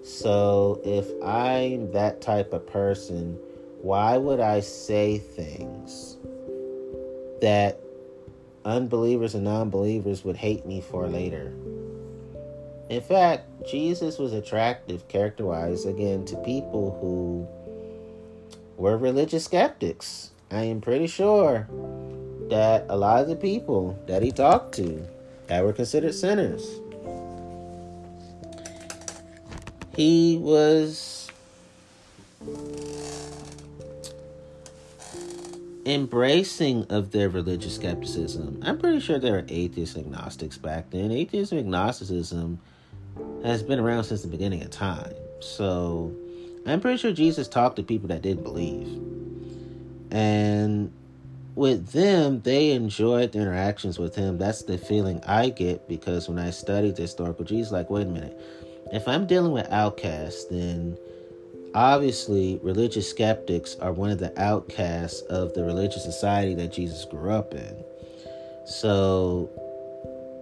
[0.03, 3.37] So if I'm that type of person,
[3.81, 6.17] why would I say things
[7.41, 7.79] that
[8.65, 11.53] unbelievers and non believers would hate me for later?
[12.89, 17.47] In fact, Jesus was attractive character wise, again, to people who
[18.77, 20.31] were religious skeptics.
[20.51, 21.67] I am pretty sure
[22.49, 25.07] that a lot of the people that he talked to
[25.47, 26.79] that were considered sinners,
[29.95, 31.31] he was
[35.85, 38.59] embracing of their religious skepticism.
[38.63, 41.11] I'm pretty sure there were atheists agnostics back then.
[41.11, 42.59] Atheism agnosticism
[43.43, 45.13] has been around since the beginning of time.
[45.39, 46.13] So
[46.65, 48.87] I'm pretty sure Jesus talked to people that didn't believe.
[50.11, 50.91] And
[51.53, 54.37] with them, they enjoyed the interactions with him.
[54.37, 58.09] That's the feeling I get because when I studied the historical Jesus, like, wait a
[58.09, 58.39] minute,
[58.91, 60.97] if I'm dealing with outcasts, then
[61.75, 67.29] obviously religious skeptics are one of the outcasts of the religious society that Jesus grew
[67.29, 67.83] up in.
[68.65, 69.49] So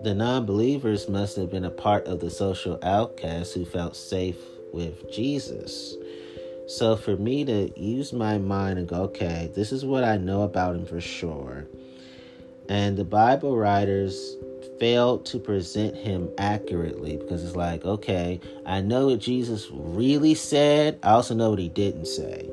[0.04, 4.38] the non believers must have been a part of the social outcasts who felt safe
[4.72, 5.96] with Jesus.
[6.68, 10.44] So for me to use my mind and go, okay, this is what I know
[10.44, 11.66] about him for sure.
[12.70, 14.38] And the Bible writers
[14.80, 21.00] failed to present him accurately because it's like, okay, I know what Jesus really said.
[21.04, 22.50] I also know what he didn't say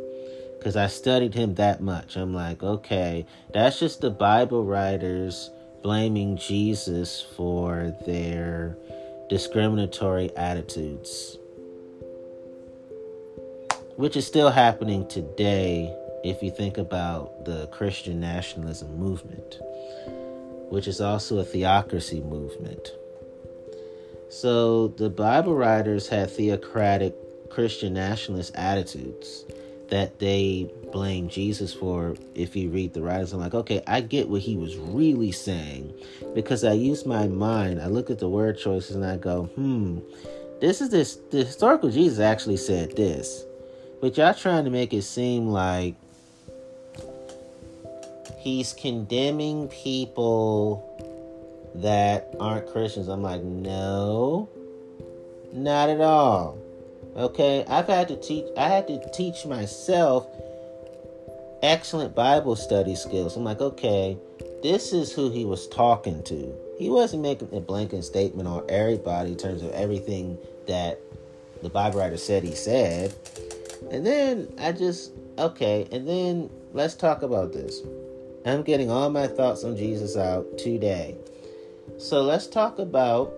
[0.58, 2.16] because I studied him that much.
[2.16, 5.50] I'm like, okay, that's just the Bible writers
[5.82, 8.76] blaming Jesus for their
[9.30, 11.38] discriminatory attitudes,
[13.96, 19.58] which is still happening today if you think about the Christian nationalism movement,
[20.70, 22.92] which is also a theocracy movement.
[24.30, 27.14] So the Bible writers had theocratic
[27.50, 29.44] Christian nationalist attitudes
[29.88, 33.32] that they blame Jesus for if you read the writings.
[33.32, 35.92] I'm like, okay, I get what he was really saying
[36.34, 37.82] because I use my mind.
[37.82, 39.98] I look at the word choices and I go, hmm,
[40.60, 41.16] this is this.
[41.30, 43.44] The historical Jesus actually said this,
[44.00, 45.96] but y'all trying to make it seem like
[48.38, 50.86] he's condemning people
[51.76, 53.08] that aren't Christians.
[53.08, 54.48] I'm like, no,
[55.52, 56.58] not at all.
[57.16, 58.46] Okay, I've had to teach.
[58.56, 60.26] I had to teach myself
[61.62, 63.36] excellent Bible study skills.
[63.36, 64.16] I'm like, okay,
[64.62, 66.54] this is who he was talking to.
[66.78, 71.00] He wasn't making a blanket statement on everybody in terms of everything that
[71.62, 73.14] the Bible writer said he said.
[73.90, 77.80] And then I just okay, and then let's talk about this.
[78.44, 81.16] I'm getting all my thoughts on Jesus out today.
[81.98, 83.34] So let's talk about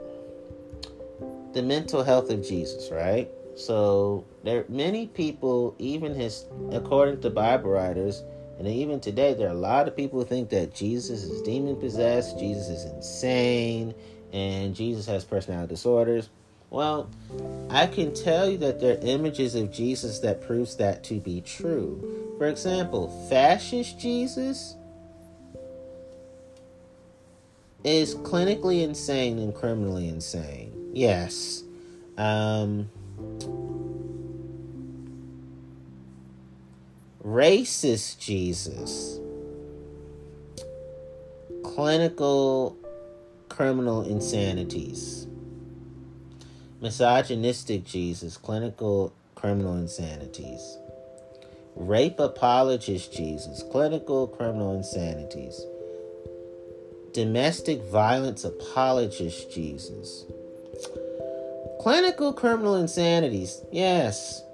[1.52, 3.28] the mental health of Jesus, right?
[3.56, 8.22] So there are many people, even his according to Bible writers,
[8.58, 11.74] and even today, there are a lot of people who think that Jesus is demon
[11.76, 13.94] possessed, Jesus is insane,
[14.32, 16.28] and Jesus has personality disorders.
[16.70, 17.10] Well,
[17.70, 21.40] I can tell you that there are images of Jesus that proves that to be
[21.40, 22.34] true.
[22.38, 24.76] For example, fascist Jesus
[27.84, 30.90] is clinically insane and criminally insane.
[30.92, 31.64] Yes.
[32.16, 32.90] Um,
[37.24, 39.18] racist Jesus,
[41.62, 42.76] clinical
[43.48, 45.26] criminal insanities,
[46.80, 50.78] misogynistic Jesus, clinical criminal insanities,
[51.74, 55.64] rape apologist Jesus, clinical criminal insanities,
[57.13, 60.25] domestic violence apologist Jesus
[61.83, 63.60] Clinical criminal insanities.
[63.73, 64.44] Yes.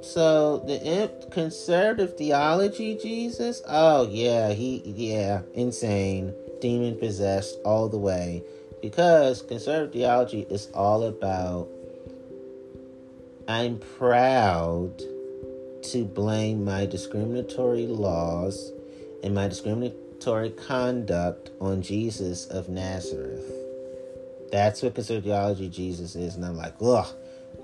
[0.00, 3.60] So the conservative theology, Jesus.
[3.68, 6.32] Oh yeah, he yeah, insane,
[6.62, 8.42] demon possessed all the way.
[8.80, 11.68] Because conservative theology is all about
[13.46, 15.02] I'm proud
[15.82, 18.72] to blame my discriminatory laws
[19.22, 19.48] and my
[20.50, 23.50] conduct on Jesus of Nazareth.
[24.52, 26.36] That's what theology Jesus is.
[26.36, 27.06] And I'm like, ugh.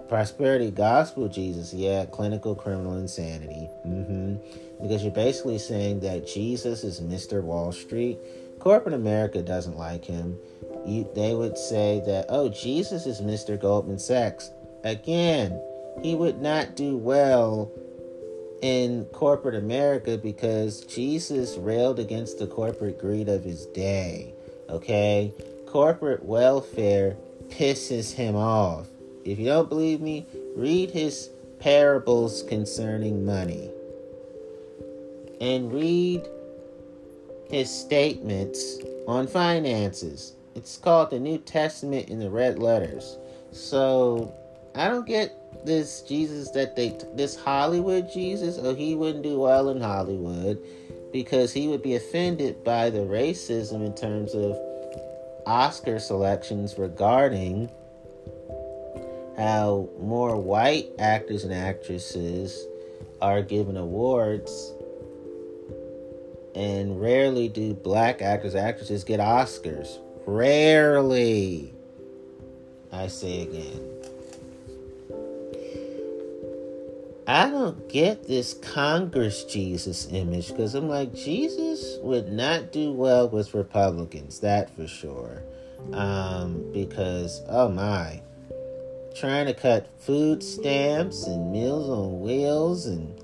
[0.09, 3.69] Prosperity gospel Jesus, yeah, clinical criminal insanity.
[3.85, 4.37] Mm-hmm.
[4.81, 7.43] Because you're basically saying that Jesus is Mr.
[7.43, 8.19] Wall Street.
[8.61, 10.39] Corporate America doesn't like him.
[10.87, 13.61] You, they would say that, oh, Jesus is Mr.
[13.61, 14.51] Goldman Sachs.
[14.85, 15.61] Again,
[16.03, 17.73] he would not do well
[18.63, 24.35] in corporate America because Jesus railed against the corporate greed of his day.
[24.69, 25.33] Okay?
[25.67, 27.17] Corporate welfare
[27.49, 28.87] pisses him off.
[29.25, 30.27] If you don't believe me,
[30.57, 33.71] read his parables concerning money.
[35.41, 36.27] And read
[37.51, 40.33] his statements on finances.
[40.55, 43.19] It's called the New Testament in the red letters.
[43.53, 44.35] So
[44.75, 45.35] I don't get
[45.65, 48.59] this Jesus that they this Hollywood Jesus.
[48.61, 50.63] Oh, he wouldn't do well in Hollywood
[51.13, 54.57] because he would be offended by the racism in terms of
[55.47, 57.71] Oscar selections regarding
[59.37, 62.67] how more white actors and actresses
[63.21, 64.73] are given awards
[66.55, 69.99] and rarely do black actors and actresses get Oscars.
[70.27, 71.75] Rarely.
[72.91, 73.96] I say again.
[77.29, 83.29] I don't get this Congress Jesus image because I'm like, Jesus would not do well
[83.29, 85.43] with Republicans, that for sure.
[85.93, 88.23] Um, because, oh my,
[89.17, 93.21] trying to cut food stamps and Meals on Wheels and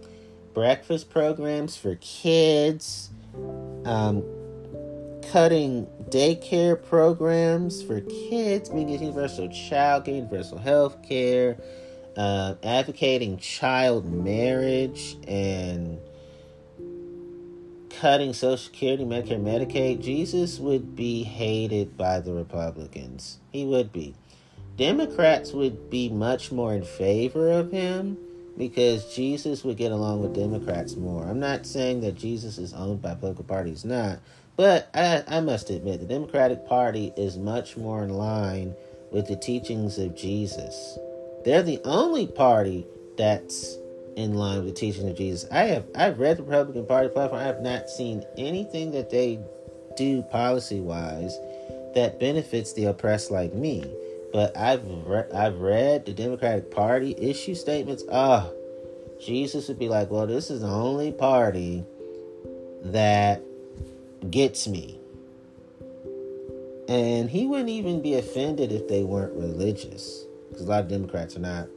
[0.53, 3.11] breakfast programs for kids,
[3.85, 4.25] um,
[5.31, 11.57] cutting daycare programs for kids, making universal child care, universal health care,
[12.17, 15.99] uh, advocating child marriage and
[18.03, 23.39] cutting Social Security, Medicare, Medicaid, Jesus would be hated by the Republicans.
[23.53, 24.15] He would be.
[24.77, 28.17] Democrats would be much more in favor of him
[28.57, 31.25] because Jesus would get along with Democrats more.
[31.25, 34.19] I'm not saying that Jesus is owned by political parties, not,
[34.57, 38.75] but I, I must admit the Democratic Party is much more in line
[39.11, 40.99] with the teachings of Jesus.
[41.45, 42.87] They're the only party
[43.17, 43.77] that's
[44.17, 45.49] in line with the teachings of Jesus.
[45.51, 47.41] I have I've read the Republican Party platform.
[47.41, 49.41] I have not seen anything that they
[49.97, 51.39] do policy wise
[51.95, 53.85] that benefits the oppressed like me.
[54.33, 58.03] But I've re- I've read the Democratic Party issue statements.
[58.11, 58.55] Ah, oh,
[59.21, 61.85] Jesus would be like, "Well, this is the only party
[62.85, 63.43] that
[64.31, 64.99] gets me."
[66.89, 71.37] And he wouldn't even be offended if they weren't religious, because a lot of Democrats
[71.37, 71.69] are not.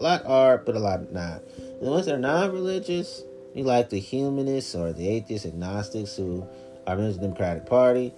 [0.00, 1.42] A lot are, but a lot not.
[1.80, 3.22] The ones that are non-religious,
[3.54, 6.46] you like the humanists or the atheists, agnostics who
[6.86, 8.12] are members of the Democratic Party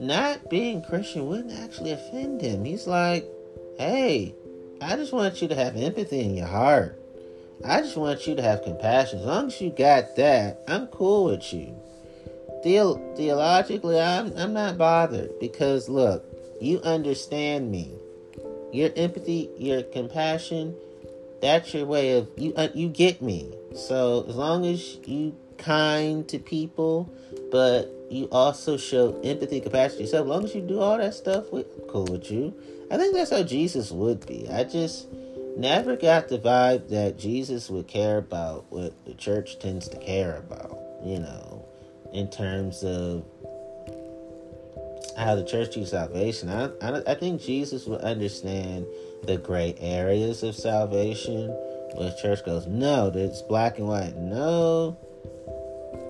[0.00, 2.64] not being Christian wouldn't actually offend him.
[2.64, 3.28] He's like,
[3.76, 4.34] hey,
[4.80, 6.98] I just want you to have empathy in your heart.
[7.62, 9.18] I just want you to have compassion.
[9.20, 11.76] As long as you got that, I'm cool with you.
[12.64, 16.24] The- theologically, I'm, I'm not bothered because look,
[16.62, 17.92] you understand me.
[18.72, 20.74] Your empathy, your compassion,
[21.40, 22.52] that's your way of you.
[22.54, 23.52] Uh, you get me.
[23.74, 27.12] So as long as you kind to people,
[27.50, 30.24] but you also show empathy, capacity yourself.
[30.24, 32.54] As long as you do all that stuff, we cool with you.
[32.90, 34.48] I think that's how Jesus would be.
[34.50, 35.06] I just
[35.56, 40.36] never got the vibe that Jesus would care about what the church tends to care
[40.36, 40.76] about.
[41.04, 41.64] You know,
[42.12, 43.24] in terms of
[45.20, 46.48] how the church views salvation.
[46.48, 48.86] I, I, I think Jesus would understand
[49.24, 51.48] the gray areas of salvation.
[51.94, 54.16] Where the church goes, no, it's black and white.
[54.16, 54.96] No,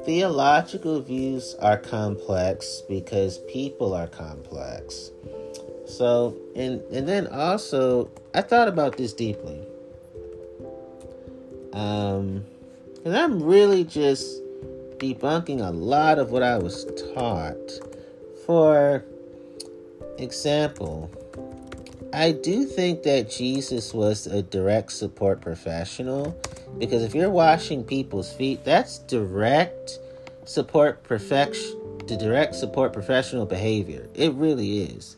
[0.04, 5.10] theological views are complex because people are complex.
[5.86, 9.60] So, and and then also, I thought about this deeply.
[11.72, 12.44] Um,
[13.04, 14.42] and I'm really just
[14.98, 16.84] debunking a lot of what I was
[17.14, 17.89] taught.
[18.50, 19.04] For
[20.18, 21.08] example,
[22.12, 26.36] I do think that Jesus was a direct support professional
[26.76, 30.00] because if you're washing people's feet, that's direct
[30.46, 34.08] support perfection to direct support professional behavior.
[34.14, 35.14] It really is.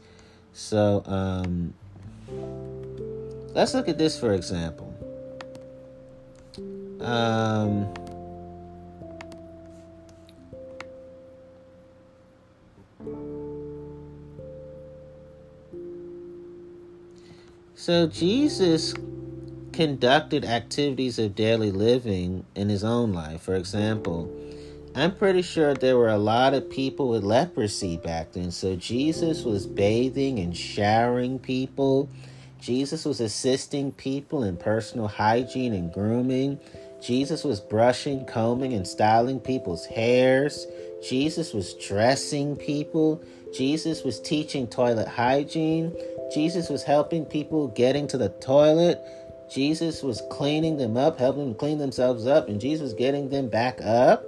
[0.53, 1.73] So, um,
[3.55, 4.93] let's look at this for example.
[7.01, 7.95] Um,
[17.83, 18.95] so Jesus
[19.73, 23.43] conducted activities of daily living in his own life.
[23.43, 24.33] For example,
[24.95, 28.53] I'm pretty sure there were a lot of people with leprosy back then.
[28.53, 32.09] So Jesus was bathing and showering people.
[32.61, 36.61] Jesus was assisting people in personal hygiene and grooming.
[37.03, 40.69] Jesus was brushing, combing, and styling people's hairs.
[41.03, 43.25] Jesus was dressing people.
[43.53, 45.93] Jesus was teaching toilet hygiene.
[46.35, 49.01] Jesus was helping people getting to the toilet.
[49.51, 53.49] Jesus was cleaning them up, helping them clean themselves up, and Jesus was getting them
[53.49, 54.25] back up.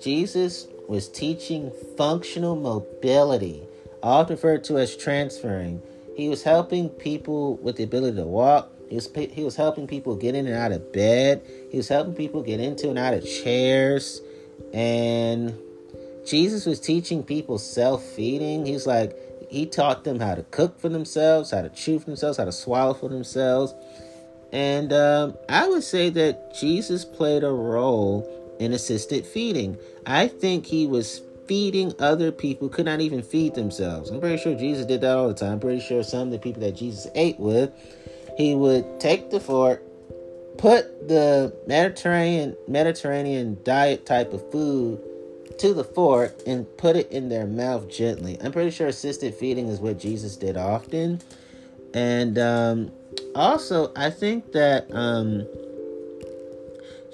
[0.00, 3.62] Jesus was teaching functional mobility,
[4.02, 5.82] often referred to as transferring.
[6.16, 8.70] He was helping people with the ability to walk.
[8.88, 11.42] He was, he was helping people get in and out of bed.
[11.70, 14.20] He was helping people get into and out of chairs.
[14.72, 15.58] And
[16.26, 18.64] Jesus was teaching people self feeding.
[18.64, 19.16] He's like,
[19.48, 22.52] he taught them how to cook for themselves, how to chew for themselves, how to
[22.52, 23.74] swallow for themselves.
[24.52, 29.76] And um, I would say that Jesus played a role in assisted feeding.
[30.06, 34.10] I think he was feeding other people could not even feed themselves.
[34.10, 35.52] I'm pretty sure Jesus did that all the time.
[35.52, 37.72] I'm pretty sure some of the people that Jesus ate with,
[38.36, 39.82] he would take the fork,
[40.58, 45.00] put the Mediterranean Mediterranean diet type of food
[45.58, 48.38] to the fork and put it in their mouth gently.
[48.40, 51.20] I'm pretty sure assisted feeding is what Jesus did often.
[51.94, 52.92] And um,
[53.34, 55.46] also, I think that um,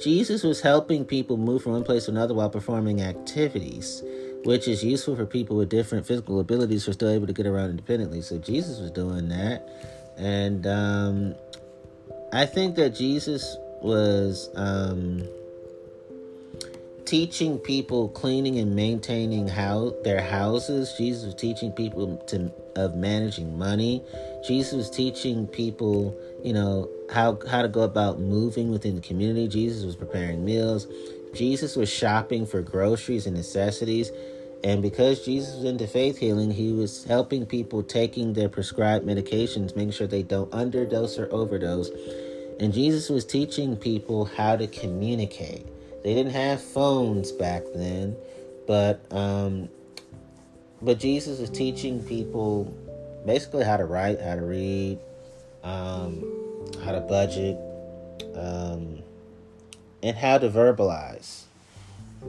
[0.02, 4.02] Jesus was helping people move from one place to another while performing activities,
[4.44, 7.46] which is useful for people with different physical abilities who are still able to get
[7.46, 8.22] around independently.
[8.22, 9.68] So Jesus was doing that.
[10.16, 11.34] And um,
[12.32, 14.50] I think that Jesus was.
[14.56, 15.28] Um,
[17.12, 20.94] teaching people cleaning and maintaining how their houses.
[20.96, 24.02] Jesus was teaching people to of managing money.
[24.48, 29.46] Jesus was teaching people, you know, how how to go about moving within the community.
[29.46, 30.86] Jesus was preparing meals.
[31.34, 34.10] Jesus was shopping for groceries and necessities.
[34.64, 39.76] And because Jesus was into faith healing, he was helping people taking their prescribed medications,
[39.76, 41.90] making sure they don't underdose or overdose.
[42.58, 45.66] And Jesus was teaching people how to communicate.
[46.02, 48.16] They didn't have phones back then,
[48.66, 49.68] but um,
[50.80, 52.64] but Jesus is teaching people
[53.24, 54.98] basically how to write, how to read,
[55.62, 56.24] um,
[56.84, 57.56] how to budget,
[58.34, 59.02] um,
[60.02, 61.42] and how to verbalize.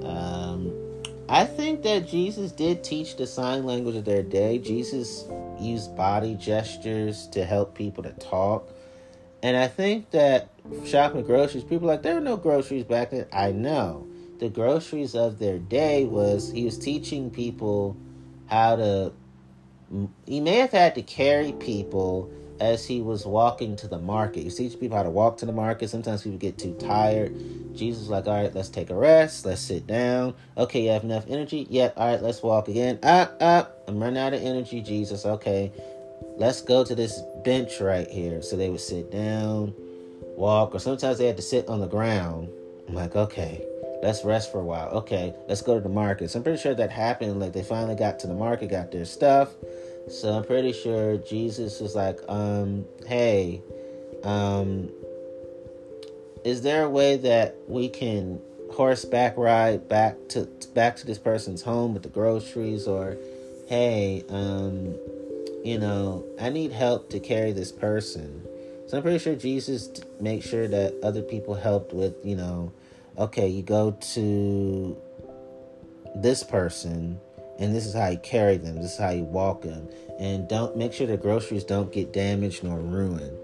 [0.03, 0.71] Um,
[1.29, 4.59] I think that Jesus did teach the sign language of their day.
[4.59, 5.25] Jesus
[5.59, 8.69] used body gestures to help people to talk.
[9.41, 10.49] And I think that
[10.85, 13.25] shopping groceries, people like there were no groceries back then.
[13.31, 14.07] I know.
[14.39, 17.95] The groceries of their day was he was teaching people
[18.47, 19.13] how to
[20.25, 24.39] he may have had to carry people as he was walking to the market.
[24.39, 25.89] He was teaching people how to walk to the market.
[25.89, 27.35] Sometimes people get too tired.
[27.75, 29.45] Jesus was like, all right, let's take a rest.
[29.45, 30.33] Let's sit down.
[30.57, 31.67] Okay, you have enough energy?
[31.69, 31.93] Yep.
[31.97, 32.99] All right, let's walk again.
[33.03, 33.83] Up, up.
[33.87, 35.25] I'm running out of energy, Jesus.
[35.25, 35.71] Okay
[36.37, 38.41] let's go to this bench right here.
[38.41, 39.73] So they would sit down,
[40.35, 42.49] walk, or sometimes they had to sit on the ground.
[42.87, 43.65] I'm like, okay,
[44.01, 44.89] let's rest for a while.
[44.89, 46.29] Okay, let's go to the market.
[46.29, 47.39] So I'm pretty sure that happened.
[47.39, 49.49] Like they finally got to the market, got their stuff.
[50.09, 53.61] So I'm pretty sure Jesus was like, um, hey,
[54.23, 54.89] um,
[56.43, 58.41] is there a way that we can
[58.73, 63.15] horseback ride back to back to this person's home with the groceries or
[63.67, 64.95] hey, um,
[65.63, 68.45] you know, I need help to carry this person.
[68.93, 69.89] So I'm pretty sure Jesus
[70.21, 72.71] makes sure that other people helped with, you know,
[73.17, 74.95] okay, you go to
[76.17, 77.19] this person
[77.57, 79.89] and this is how you carry them, this is how you walk them.
[80.19, 83.35] And don't make sure the groceries don't get damaged nor ruined.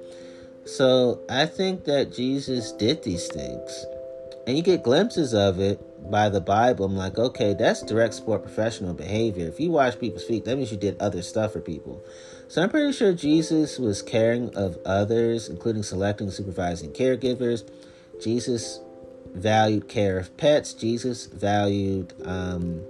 [0.65, 3.87] So I think that Jesus did these things.
[4.45, 5.79] And you get glimpses of it
[6.11, 9.47] by the Bible, I'm like, okay, that's direct support professional behavior.
[9.47, 12.03] If you wash people's feet, that means you did other stuff for people.
[12.49, 17.69] So I'm pretty sure Jesus was caring of others, including selecting, supervising caregivers.
[18.19, 18.79] Jesus
[19.35, 20.73] valued care of pets.
[20.73, 22.81] Jesus valued um,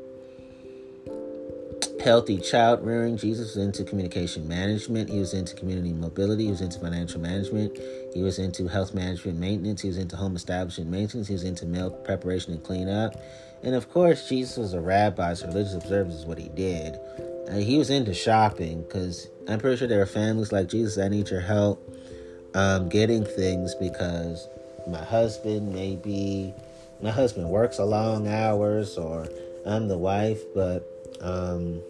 [2.02, 3.18] healthy child rearing.
[3.18, 5.10] Jesus was into communication management.
[5.10, 6.46] He was into community mobility.
[6.46, 7.78] He was into financial management.
[8.14, 9.82] He was into health management maintenance.
[9.82, 11.28] He was into home establishment maintenance.
[11.28, 13.22] He was into meal preparation and cleanup.
[13.62, 16.98] And of course, Jesus was a rabbi, so religious observance is what he did.
[17.50, 20.98] Uh, he was into shopping because I'm pretty sure there are families like Jesus.
[20.98, 21.84] I need your help
[22.54, 24.48] um, getting things because
[24.88, 26.54] my husband maybe
[27.02, 29.28] my husband works a long hours or
[29.66, 30.88] I'm the wife, but
[31.22, 31.82] um,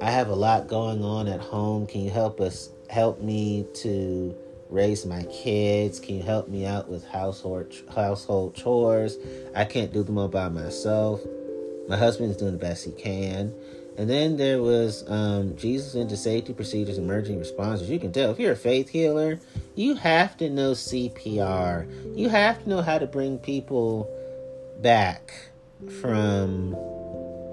[0.00, 1.86] I have a lot going on at home.
[1.86, 4.36] Can you help us help me to
[4.70, 6.00] raise my kids?
[6.00, 9.16] Can you help me out with household household chores?
[9.54, 11.20] I can't do them all by myself.
[11.88, 13.54] My husband's doing the best he can.
[13.96, 17.88] And then there was um, Jesus into safety procedures, emergency responses.
[17.88, 19.38] You can tell if you're a faith healer,
[19.76, 22.16] you have to know CPR.
[22.16, 24.10] You have to know how to bring people
[24.80, 25.32] back
[26.00, 26.76] from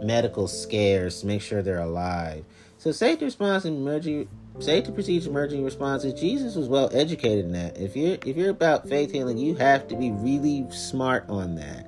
[0.04, 2.44] medical scares to make sure they're alive.
[2.80, 4.28] So safety response and emergency
[4.60, 6.20] safety procedures, emergency responses.
[6.20, 7.78] Jesus was well educated in that.
[7.78, 11.88] If you're if you're about faith healing, you have to be really smart on that.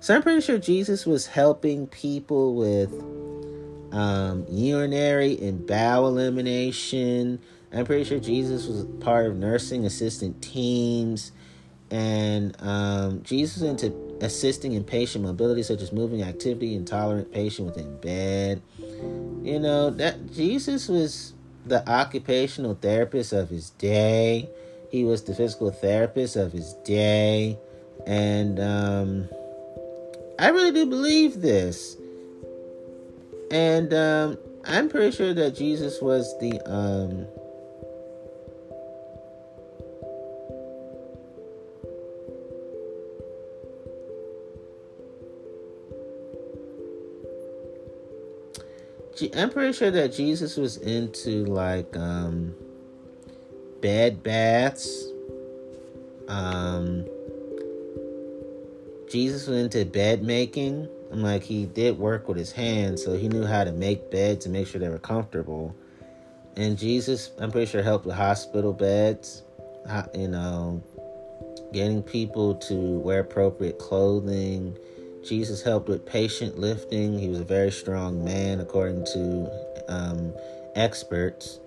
[0.00, 2.90] So I'm pretty sure Jesus was helping people with
[3.92, 7.40] um, urinary and bowel elimination.
[7.72, 11.32] I'm pretty sure Jesus was part of nursing assistant teams.
[11.90, 17.96] And um, Jesus into assisting in patient mobility, such as moving activity, intolerant patient within
[17.98, 18.62] bed.
[19.42, 21.34] You know, that Jesus was
[21.66, 24.48] the occupational therapist of his day.
[24.90, 27.58] He was the physical therapist of his day.
[28.06, 29.28] And um,
[30.38, 31.96] I really do believe this.
[33.50, 37.26] And um, I'm pretty sure that Jesus was the um,
[49.34, 52.54] I'm pretty sure that Jesus was into like um,
[53.80, 55.06] bed baths.
[56.28, 57.06] Um,
[59.10, 60.88] Jesus was into bed making.
[61.12, 64.46] I'm like he did work with his hands, so he knew how to make beds
[64.46, 65.74] and make sure they were comfortable.
[66.56, 69.42] And Jesus, I'm pretty sure helped with hospital beds.
[70.14, 70.82] You know,
[71.72, 74.76] getting people to wear appropriate clothing.
[75.24, 77.18] Jesus helped with patient lifting.
[77.18, 80.32] He was a very strong man, according to um,
[80.74, 81.58] experts.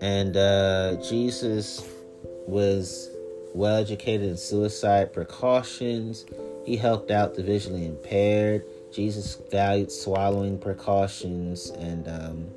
[0.00, 1.86] And uh, Jesus
[2.46, 3.08] was
[3.54, 6.24] well educated in suicide precautions.
[6.64, 8.64] He helped out the visually impaired.
[8.92, 11.70] Jesus valued swallowing precautions.
[11.70, 12.48] And um,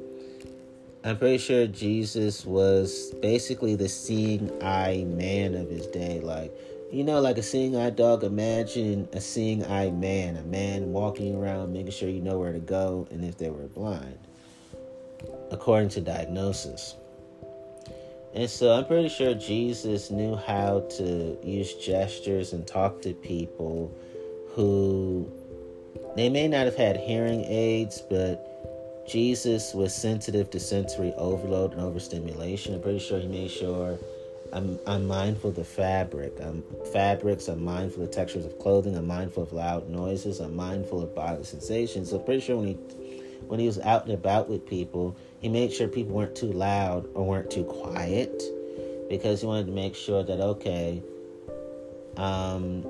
[1.04, 6.20] I'm pretty sure Jesus was basically the seeing eye man of his day.
[6.20, 6.52] Like,
[6.92, 11.36] you know, like a seeing eye dog, imagine a seeing eye man, a man walking
[11.36, 14.20] around making sure you know where to go and if they were blind,
[15.52, 16.96] according to diagnosis.
[18.36, 23.96] And so I'm pretty sure Jesus knew how to use gestures and talk to people
[24.50, 25.32] who
[26.18, 31.82] they may not have had hearing aids, but Jesus was sensitive to sensory overload and
[31.82, 32.74] overstimulation.
[32.74, 33.98] I'm pretty sure he made sure
[34.52, 36.34] I'm, I'm mindful of the fabric.
[36.42, 37.48] I'm fabrics.
[37.48, 38.96] I'm mindful of textures of clothing.
[38.96, 40.42] I'm mindful of loud noises.
[40.42, 42.10] I'm mindful of bodily sensations.
[42.10, 42.78] So pretty sure when he
[43.48, 45.16] when he was out and about with people,
[45.46, 48.42] he made sure people weren't too loud or weren't too quiet
[49.12, 51.04] because he wanted to make sure that okay
[52.18, 52.84] um,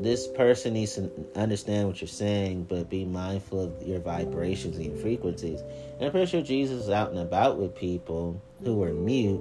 [0.00, 4.84] this person needs to understand what you're saying but be mindful of your vibrations and
[4.84, 5.62] your frequencies.
[5.94, 9.40] And i'm pretty sure jesus was out and about with people who were mute.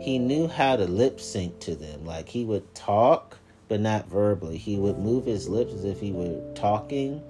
[0.00, 2.04] He knew how to lip sync to them.
[2.04, 4.58] Like he would talk but not verbally.
[4.58, 7.20] He would move his lips as if he were talking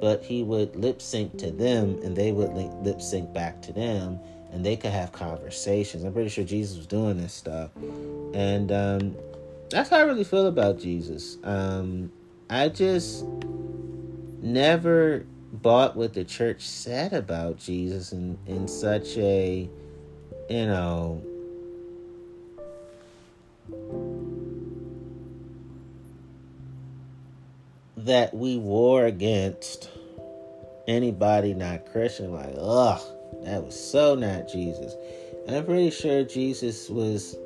[0.00, 4.18] but he would lip sync to them and they would lip sync back to them
[4.52, 6.04] and they could have conversations.
[6.04, 7.70] I'm pretty sure Jesus was doing this stuff.
[8.34, 9.16] And um,
[9.70, 11.38] that's how I really feel about Jesus.
[11.42, 12.12] Um,
[12.48, 13.24] I just
[14.40, 19.68] never bought what the church said about Jesus in, in such a,
[20.48, 21.22] you know,
[28.06, 29.90] that we war against
[30.88, 32.32] anybody not Christian.
[32.32, 33.00] Like, ugh,
[33.44, 34.94] that was so not Jesus.
[35.46, 37.36] And I'm pretty sure Jesus was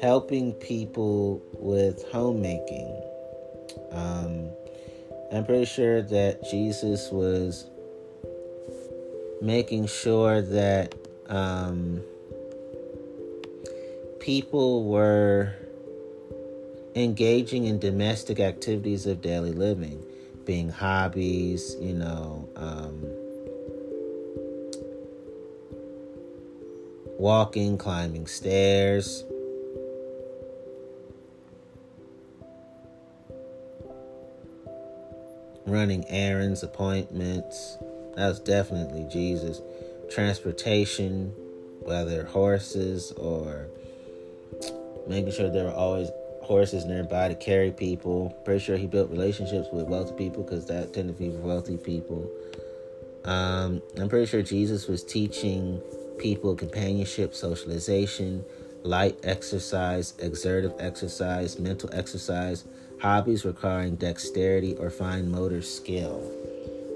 [0.00, 3.02] helping people with homemaking.
[3.92, 4.50] Um,
[5.32, 7.66] I'm pretty sure that Jesus was
[9.40, 10.94] making sure that
[11.28, 12.02] um,
[14.20, 15.54] people were
[16.96, 20.02] engaging in domestic activities of daily living,
[20.46, 23.02] being hobbies, you know, um,
[27.18, 29.24] walking, climbing stairs.
[35.66, 37.76] Running errands, appointments.
[38.14, 39.60] That was definitely Jesus.
[40.10, 41.32] Transportation,
[41.80, 43.66] whether horses or
[45.06, 46.08] making sure there were always
[46.46, 48.30] horses nearby to carry people.
[48.44, 52.30] Pretty sure he built relationships with wealthy people because that tended to be wealthy people.
[53.24, 55.82] Um, I'm pretty sure Jesus was teaching
[56.18, 58.44] people companionship, socialization,
[58.84, 62.64] light exercise, exertive exercise, mental exercise,
[63.00, 66.22] hobbies requiring dexterity or fine motor skill.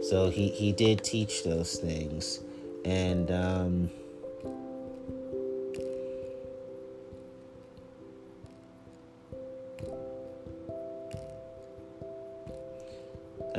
[0.08, 2.40] So he, he did teach those things.
[2.84, 3.90] And um,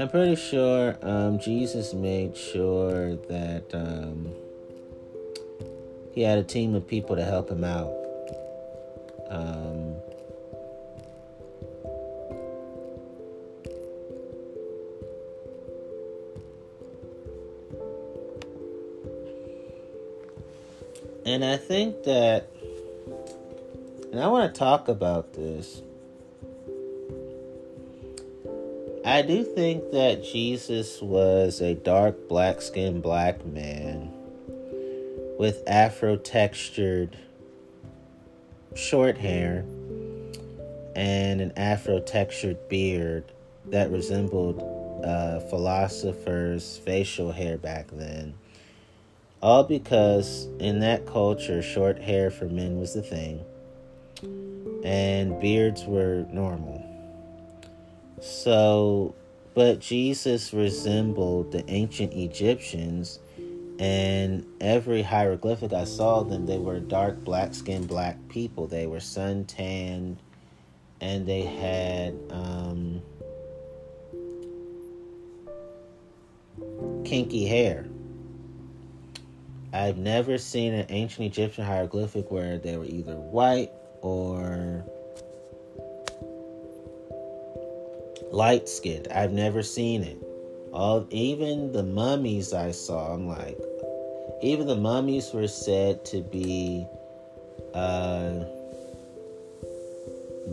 [0.02, 4.34] I'm pretty sure um, Jesus made sure that um,
[6.12, 7.94] he had a team of people to help him out.
[9.30, 9.94] Um,
[21.28, 22.50] and I think that,
[24.12, 25.84] and I want to talk about this
[29.04, 34.12] I do think that Jesus was a dark, black skinned black man
[35.40, 37.18] with afro textured
[38.76, 39.66] short hair
[40.96, 43.24] and an afro textured beard
[43.70, 44.62] that resembled
[45.04, 48.36] a philosopher's facial hair back then.
[49.42, 53.44] All because in that culture, short hair for men was the thing,
[54.84, 56.91] and beards were normal.
[58.22, 59.16] So,
[59.56, 63.20] but Jesus resembled the ancient Egyptians,
[63.80, 68.68] and every hieroglyphic I saw them, they were dark, black skinned black people.
[68.68, 70.22] They were sun tanned,
[71.02, 73.02] and they had um,
[77.04, 77.88] kinky hair.
[79.74, 84.86] I've never seen an ancient Egyptian hieroglyphic where they were either white or
[88.32, 89.08] light skinned.
[89.10, 90.18] I've never seen it.
[90.74, 93.60] All even the mummies I saw, I'm like,
[94.42, 96.88] even the mummies were said to be
[97.74, 98.46] uh,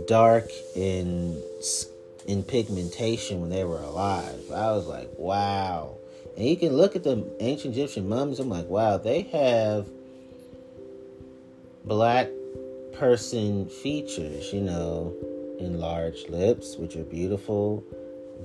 [0.06, 1.40] dark in
[2.26, 4.50] in pigmentation when they were alive.
[4.50, 5.96] I was like, wow.
[6.36, 8.38] And you can look at the ancient Egyptian mummies.
[8.38, 9.88] I'm like, wow, they have
[11.84, 12.28] black
[12.92, 15.14] person features, you know,
[15.58, 17.84] enlarged lips, which are beautiful,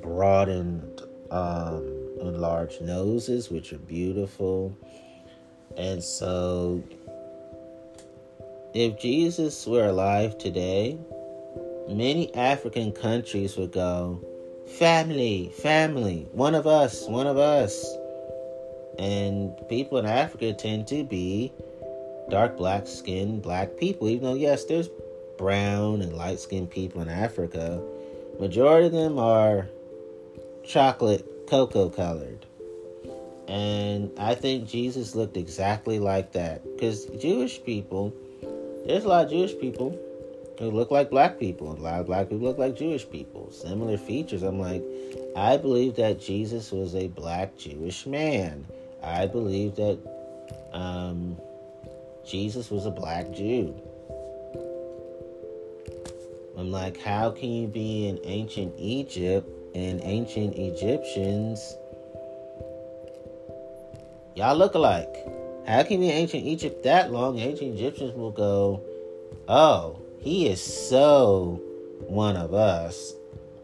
[0.02, 1.02] broadened,
[1.32, 1.86] um,
[2.22, 4.76] enlarged noses, which are beautiful.
[5.78, 6.84] And so,
[8.74, 10.98] if Jesus were alive today,
[11.88, 14.24] many African countries would go,
[14.78, 17.86] Family, family, one of us, one of us.
[18.98, 21.52] And people in Africa tend to be
[22.30, 24.90] dark black skinned black people, even though, yes, there's
[25.44, 27.84] brown and light skinned people in Africa,
[28.40, 29.68] majority of them are
[30.64, 32.46] chocolate cocoa colored.
[33.50, 36.64] And I think Jesus looked exactly like that.
[36.64, 38.14] Because Jewish people,
[38.88, 40.00] there's a lot of Jewish people
[40.60, 41.74] who look like black people.
[41.74, 43.52] A lot of black people look like Jewish people.
[43.52, 44.44] Similar features.
[44.44, 44.82] I'm like,
[45.36, 48.66] I believe that Jesus was a black Jewish man.
[49.04, 50.00] I believe that
[50.72, 51.38] um,
[52.26, 53.78] Jesus was a black Jew.
[56.58, 61.76] I'm like, how can you be in ancient Egypt and ancient Egyptians?
[64.36, 65.16] Y'all look alike.
[65.66, 67.40] How can you be in ancient Egypt that long?
[67.40, 68.82] Ancient Egyptians will go,
[69.48, 71.60] oh, he is so
[72.08, 73.14] one of us.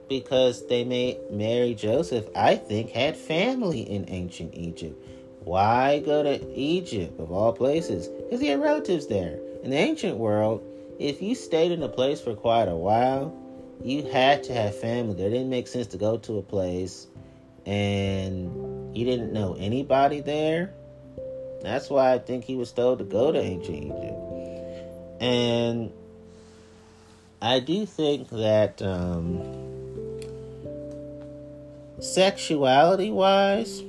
[0.07, 4.99] Because they made Mary Joseph, I think, had family in ancient Egypt.
[5.41, 8.07] Why go to Egypt of all places?
[8.07, 9.39] Because he had relatives there.
[9.63, 10.63] In the ancient world,
[10.99, 13.33] if you stayed in a place for quite a while,
[13.81, 15.27] you had to have family there.
[15.27, 17.07] It didn't make sense to go to a place
[17.65, 20.73] and you didn't know anybody there.
[21.61, 25.21] That's why I think he was told to go to ancient Egypt.
[25.21, 25.91] And
[27.41, 29.41] I do think that um,
[31.99, 33.83] sexuality wise,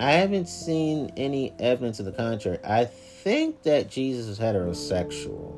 [0.00, 2.58] I haven't seen any evidence of the contrary.
[2.64, 5.51] I think that Jesus was heterosexual.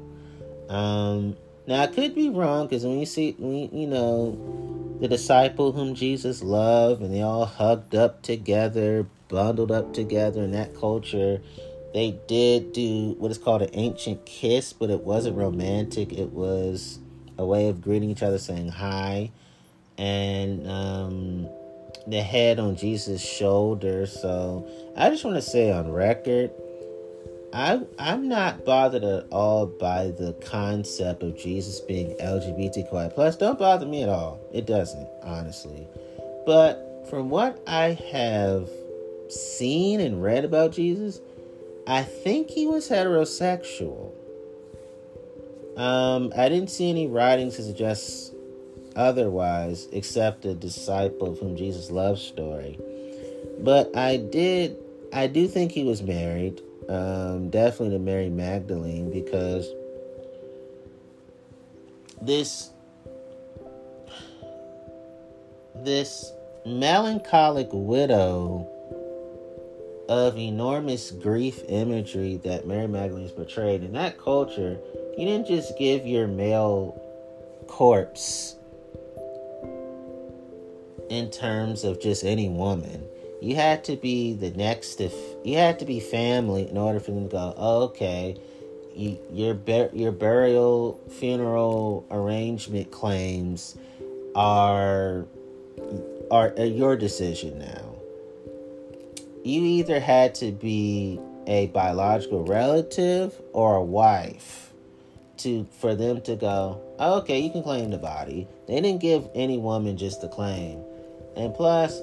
[0.69, 1.37] Um,
[1.67, 6.43] now I could be wrong because when you see, you know, the disciple whom Jesus
[6.43, 11.41] loved, and they all hugged up together, bundled up together in that culture,
[11.93, 16.13] they did do what is called an ancient kiss, but it wasn't romantic.
[16.13, 16.99] It was
[17.39, 19.31] a way of greeting each other, saying hi,
[19.97, 21.49] and um,
[22.07, 24.07] the head on Jesus' shoulder.
[24.07, 26.51] So I just want to say on record
[27.55, 33.37] I I'm not bothered at all by the concept of Jesus being LGBTQI plus.
[33.37, 34.41] Don't bother me at all.
[34.53, 35.87] It doesn't, honestly.
[36.45, 38.69] But from what I have
[39.29, 41.21] seen and read about Jesus,
[41.87, 44.13] I think he was heterosexual.
[45.77, 48.35] Um, I didn't see any writings to suggest
[48.97, 52.79] otherwise, except a disciple of whom Jesus loved story.
[53.61, 54.77] But I did,
[55.13, 56.61] I do think he was married.
[56.89, 59.73] Um, definitely to Mary Magdalene because
[62.21, 62.71] this
[65.77, 66.33] this
[66.67, 68.69] melancholic widow
[70.09, 74.79] of enormous grief imagery that Mary Magdalene is portrayed in that culture,
[75.17, 77.01] you didn't just give your male
[77.67, 78.57] corpse
[81.09, 83.07] in terms of just any woman.
[83.45, 85.13] You had to be the next if
[85.45, 88.39] you had to be family in order for them to go, oh, okay,
[88.97, 93.77] you, your bur- your burial funeral arrangement claims
[94.35, 95.27] are
[96.31, 97.97] are, are your decision now.
[99.45, 104.73] You either had to be a biological relative or a wife
[105.39, 108.49] to for them to go, oh, okay, you can claim the body.
[108.67, 110.83] They didn't give any woman just the claim.
[111.37, 112.01] And plus,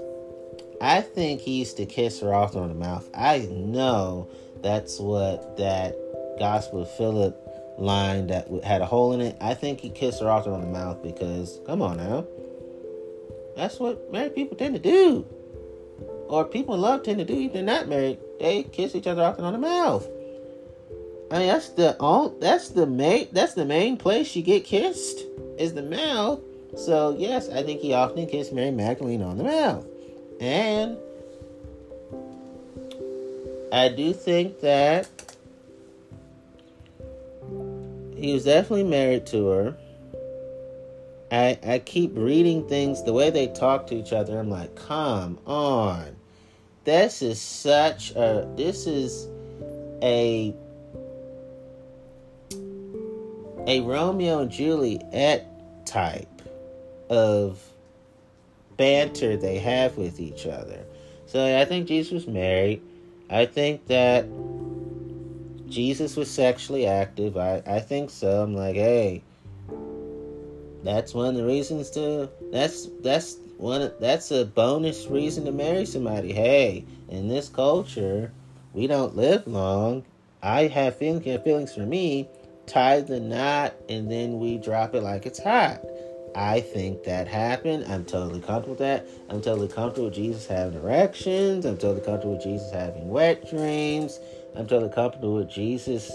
[0.81, 3.07] I think he used to kiss her often on the mouth.
[3.13, 4.27] I know
[4.61, 5.95] that's what that
[6.39, 7.37] Gospel of Philip
[7.77, 9.37] line that had a hole in it.
[9.39, 12.25] I think he kissed her often on the mouth because, come on now,
[13.55, 15.25] that's what married people tend to do.
[16.29, 18.17] Or people in love tend to do if they're not married.
[18.39, 20.07] They kiss each other often on the mouth.
[21.29, 21.95] I mean, that's the.
[22.39, 23.27] That's the main.
[23.31, 25.25] That's the main place you get kissed
[25.57, 26.41] is the mouth.
[26.75, 29.85] So yes, I think he often kissed Mary Magdalene on the mouth,
[30.41, 30.97] and
[33.71, 35.07] I do think that
[38.17, 39.77] he was definitely married to her.
[41.31, 44.37] I I keep reading things the way they talk to each other.
[44.37, 46.15] I'm like, come on,
[46.85, 49.27] this is such a this is
[50.01, 50.55] a
[53.67, 55.47] a Romeo and Juliet
[55.85, 56.41] type
[57.09, 57.70] of
[58.81, 60.83] banter they have with each other.
[61.27, 62.81] So I think Jesus was married.
[63.29, 64.25] I think that
[65.69, 67.37] Jesus was sexually active.
[67.37, 68.41] I, I think so.
[68.41, 69.21] I'm like, hey,
[70.83, 75.85] that's one of the reasons to that's that's one that's a bonus reason to marry
[75.85, 76.33] somebody.
[76.33, 78.31] Hey, in this culture,
[78.73, 80.03] we don't live long.
[80.41, 82.27] I have feelings, feelings for me.
[82.65, 85.81] Tie the knot, and then we drop it like it's hot.
[86.35, 87.85] I think that happened.
[87.91, 89.07] I'm totally comfortable with that.
[89.29, 91.65] I'm totally comfortable with Jesus having erections.
[91.65, 94.19] I'm totally comfortable with Jesus having wet dreams.
[94.55, 96.11] I'm totally comfortable with Jesus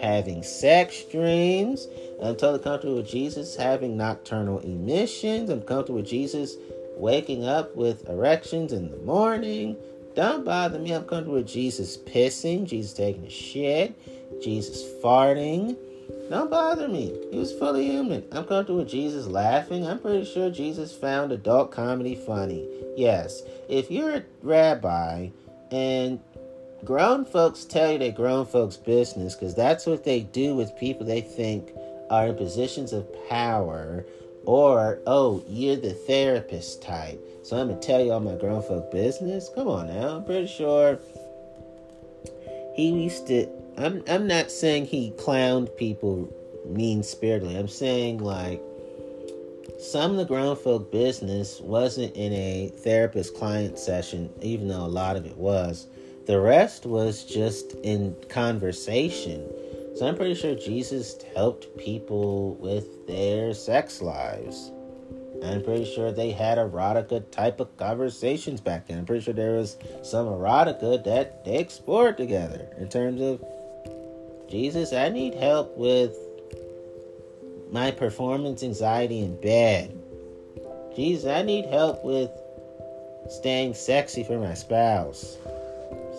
[0.00, 1.86] having sex dreams.
[2.22, 5.50] I'm totally comfortable with Jesus having nocturnal emissions.
[5.50, 6.56] I'm comfortable with Jesus
[6.96, 9.76] waking up with erections in the morning.
[10.14, 10.92] Don't bother me.
[10.92, 13.94] I'm comfortable with Jesus pissing, Jesus taking a shit,
[14.42, 15.76] Jesus farting.
[16.30, 17.12] Don't bother me.
[17.32, 18.22] He was fully human.
[18.30, 19.84] I'm comfortable with Jesus laughing.
[19.84, 22.68] I'm pretty sure Jesus found adult comedy funny.
[22.96, 25.30] Yes, if you're a rabbi
[25.72, 26.20] and
[26.84, 31.04] grown folks tell you they grown folks business because that's what they do with people
[31.04, 31.72] they think
[32.10, 34.06] are in positions of power
[34.46, 38.90] or oh you're the therapist type so i'm gonna tell you all my grown folk
[38.90, 40.98] business come on now i'm pretty sure
[42.74, 43.46] he used to
[43.80, 46.32] i'm, I'm not saying he clowned people
[46.66, 48.62] mean spiritedly i'm saying like
[49.78, 54.88] some of the ground folk business wasn't in a therapist client session even though a
[54.88, 55.86] lot of it was
[56.30, 59.50] the rest was just in conversation.
[59.96, 64.70] So I'm pretty sure Jesus helped people with their sex lives.
[65.42, 68.98] I'm pretty sure they had erotica type of conversations back then.
[68.98, 73.42] I'm pretty sure there was some erotica that they explored together in terms of
[74.50, 76.16] Jesus, I need help with
[77.70, 79.96] my performance anxiety in bed.
[80.96, 82.30] Jesus, I need help with
[83.28, 85.38] staying sexy for my spouse.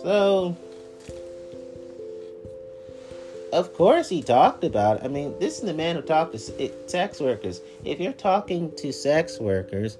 [0.02, 0.56] So,
[3.52, 5.04] of course, he talked about it.
[5.04, 7.60] I mean, this is the man who talked to sex workers.
[7.84, 9.98] If you're talking to sex workers,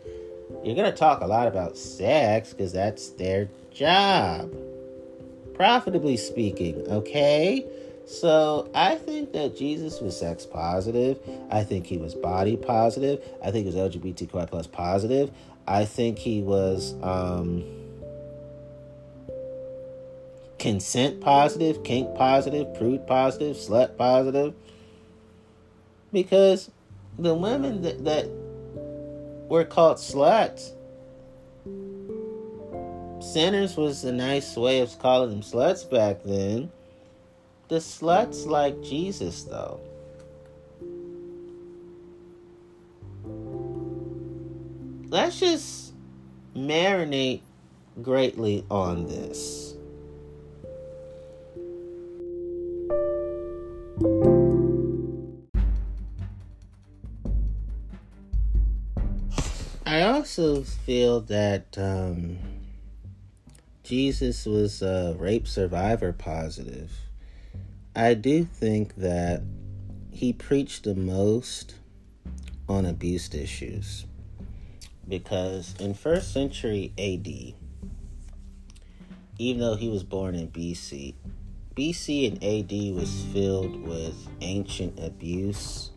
[0.65, 4.51] you're going to talk a lot about sex because that's their job.
[5.55, 7.67] Profitably speaking, okay?
[8.07, 11.19] So I think that Jesus was sex positive.
[11.51, 13.23] I think he was body positive.
[13.43, 15.31] I think he was LGBTQI plus positive.
[15.67, 17.65] I think he was um
[20.59, 24.55] consent positive, kink positive, prude positive, slut positive.
[26.13, 26.71] Because
[27.19, 28.29] the women that, that
[29.49, 30.73] were called sluts,
[33.21, 36.71] sinners was a nice way of calling them sluts back then
[37.73, 39.81] the sluts like Jesus, though.
[45.09, 45.95] Let's just
[46.55, 47.41] marinate
[48.03, 49.75] greatly on this.
[59.87, 62.37] I also feel that um,
[63.83, 67.02] Jesus was a rape survivor positive.
[67.95, 69.43] I do think that
[70.11, 71.75] he preached the most
[72.69, 74.07] on abuse issues
[75.07, 77.55] because in first century AD,
[79.39, 81.15] even though he was born in BC,
[81.77, 85.91] BC and AD was filled with ancient abuse,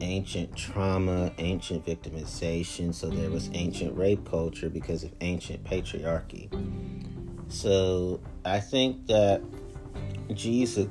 [0.00, 2.94] ancient trauma, ancient victimization.
[2.94, 6.48] So there was ancient rape culture because of ancient patriarchy.
[7.48, 9.40] So I think that
[10.34, 10.88] Jesus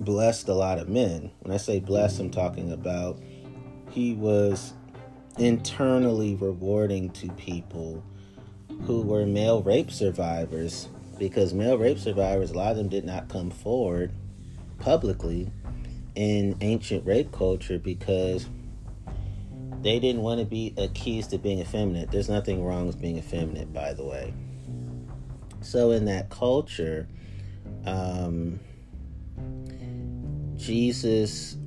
[0.00, 1.30] blessed a lot of men.
[1.40, 3.20] When I say blessed, I'm talking about
[3.90, 4.72] he was
[5.38, 8.04] internally rewarding to people
[8.82, 13.28] who were male rape survivors because male rape survivors, a lot of them did not
[13.28, 14.12] come forward
[14.78, 15.50] publicly
[16.14, 18.48] in ancient rape culture because
[19.80, 22.10] they didn't want to be accused of being effeminate.
[22.10, 24.34] There's nothing wrong with being effeminate, by the way.
[25.60, 27.08] So, in that culture,
[27.86, 28.60] um,
[30.64, 31.58] Jesus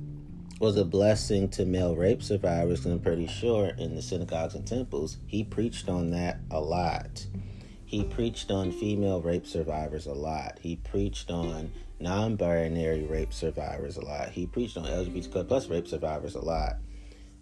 [0.58, 4.66] was a blessing to male rape survivors, and I'm pretty sure in the synagogues and
[4.66, 7.24] temples, he preached on that a lot.
[7.84, 10.58] He preached on female rape survivors a lot.
[10.60, 11.70] He preached on
[12.00, 14.30] non binary rape survivors a lot.
[14.30, 16.78] He preached on LGBTQ plus rape survivors a lot.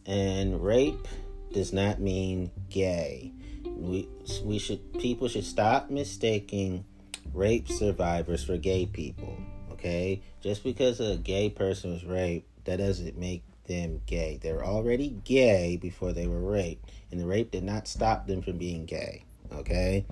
[0.04, 1.08] And rape
[1.54, 3.32] does not mean gay.
[3.64, 4.10] We,
[4.44, 6.84] we should people should stop mistaking
[7.32, 9.38] rape survivors for gay people.
[9.72, 10.20] Okay?
[10.46, 14.38] Just because a gay person was raped, that doesn't make them gay.
[14.40, 16.88] They're already gay before they were raped.
[17.10, 19.24] And the rape did not stop them from being gay.
[19.52, 20.06] Okay?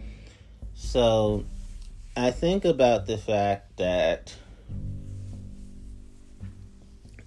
[0.74, 1.44] So
[2.16, 4.34] I think about the fact that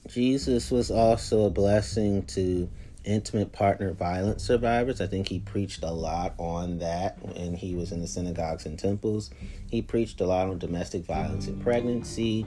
[0.10, 2.70] Jesus was also a blessing to
[3.06, 5.00] intimate partner violence survivors.
[5.00, 8.78] I think he preached a lot on that when he was in the synagogues and
[8.78, 9.30] temples.
[9.72, 12.46] He preached a lot on domestic violence and pregnancy,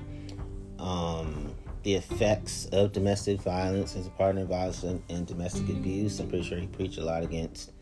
[0.81, 6.20] um, the effects of domestic violence as a partner violence and, domestic abuse.
[6.20, 7.72] I'm pretty sure he preached a lot against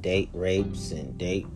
[0.00, 1.46] date rapes and date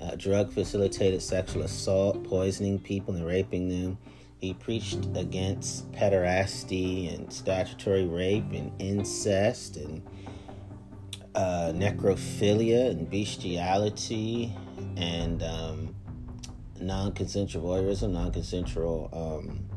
[0.00, 3.98] uh, drug facilitated sexual assault, poisoning people and raping them.
[4.40, 10.02] He preached against pederasty and statutory rape and incest and
[11.34, 14.56] uh, necrophilia and bestiality
[14.96, 15.94] and um,
[16.80, 19.69] non consensual voyeurism, non consensual um,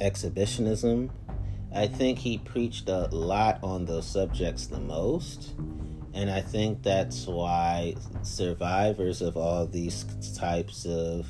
[0.00, 1.10] exhibitionism.
[1.74, 5.54] I think he preached a lot on those subjects the most.
[6.14, 10.04] And I think that's why survivors of all these
[10.36, 11.26] types of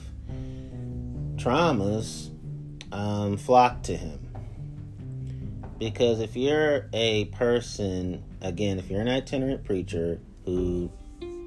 [1.37, 2.31] traumas
[2.93, 4.21] um, flock to him.
[5.79, 10.91] Because if you're a person, again, if you're an itinerant preacher who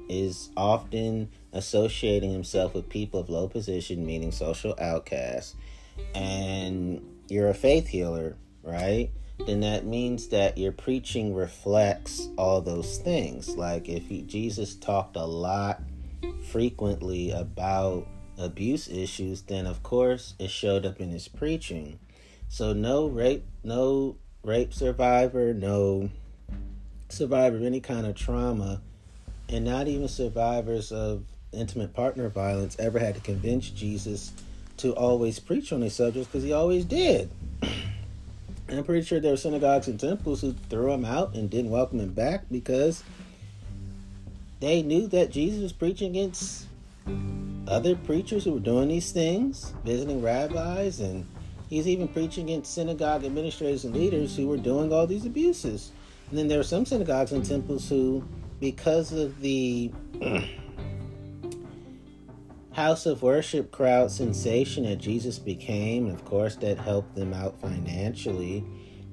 [0.08, 5.54] is often associating himself with people of low position, meaning social outcasts,
[6.14, 9.10] and you're a faith healer, right?
[9.46, 13.56] then that means that your preaching reflects all those things.
[13.56, 15.80] Like if he, Jesus talked a lot
[16.50, 21.98] frequently about abuse issues, then of course it showed up in his preaching.
[22.48, 26.10] So no rape, no rape survivor, no
[27.08, 28.82] survivor of any kind of trauma,
[29.48, 34.32] and not even survivors of intimate partner violence ever had to convince Jesus
[34.78, 37.30] to always preach on these subjects because he always did.
[38.68, 42.00] I'm pretty sure there were synagogues and temples who threw him out and didn't welcome
[42.00, 43.02] him back because
[44.60, 46.66] they knew that Jesus was preaching against
[47.66, 51.26] other preachers who were doing these things, visiting rabbis, and
[51.70, 55.92] he's even preaching against synagogue administrators and leaders who were doing all these abuses.
[56.30, 58.26] And then there were some synagogues and temples who,
[58.60, 59.90] because of the
[62.78, 68.64] house of worship crowd sensation that Jesus became, of course that helped them out financially.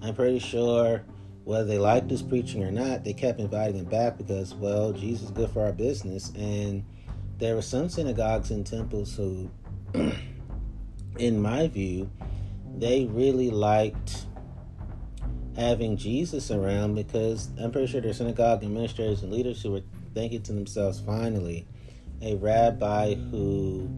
[0.04, 1.04] I'm pretty sure
[1.46, 5.24] whether they liked his preaching or not, they kept inviting him back because, well, Jesus
[5.24, 6.32] is good for our business.
[6.36, 6.86] And
[7.40, 9.50] there were some synagogues and temples who,
[11.18, 12.12] in my view,
[12.78, 14.28] they really liked
[15.58, 20.44] having Jesus around because I'm pretty sure there's synagogue administrators and leaders who were thinking
[20.44, 21.68] to themselves, finally,
[22.22, 23.90] a rabbi who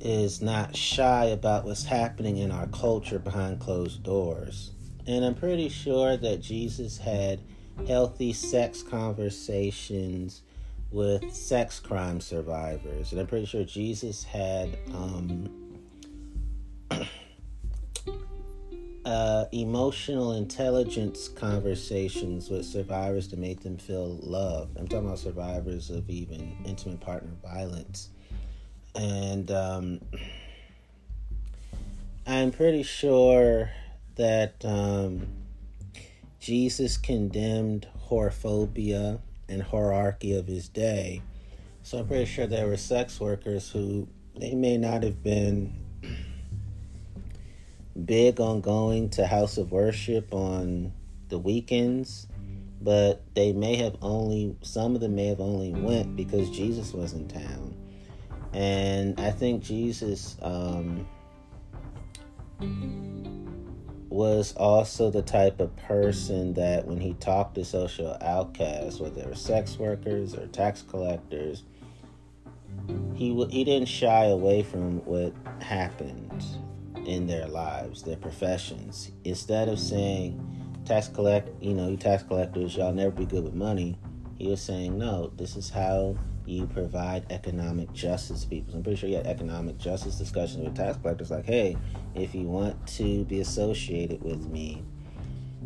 [0.00, 4.70] is not shy about what's happening in our culture behind closed doors.
[5.06, 7.40] And I'm pretty sure that Jesus had
[7.86, 10.42] healthy sex conversations
[10.90, 13.12] with sex crime survivors.
[13.12, 15.78] And I'm pretty sure Jesus had um,
[19.04, 24.78] uh, emotional intelligence conversations with survivors to make them feel loved.
[24.78, 28.08] I'm talking about survivors of even intimate partner violence.
[28.94, 30.00] And um,
[32.26, 33.70] I'm pretty sure
[34.14, 35.26] that um,
[36.40, 41.20] Jesus condemned whorephobia and hierarchy of his day.
[41.82, 45.83] So I'm pretty sure there were sex workers who they may not have been
[48.04, 50.92] big on going to house of worship on
[51.28, 52.26] the weekends,
[52.80, 57.12] but they may have only some of them may have only went because Jesus was
[57.12, 57.74] in town.
[58.52, 61.08] And I think Jesus um,
[64.08, 69.26] was also the type of person that when he talked to social outcasts, whether they
[69.26, 71.64] were sex workers or tax collectors,
[73.14, 76.44] he he didn't shy away from what happened
[77.06, 79.10] in their lives, their professions.
[79.24, 80.40] Instead of saying,
[80.84, 83.98] "Tax collect, you know, you tax collectors, y'all never be good with money,"
[84.38, 88.72] he was saying, "No, this is how." You provide economic justice to people.
[88.72, 91.74] So I'm pretty sure you had economic justice discussions with tax collectors like, hey,
[92.14, 94.84] if you want to be associated with me,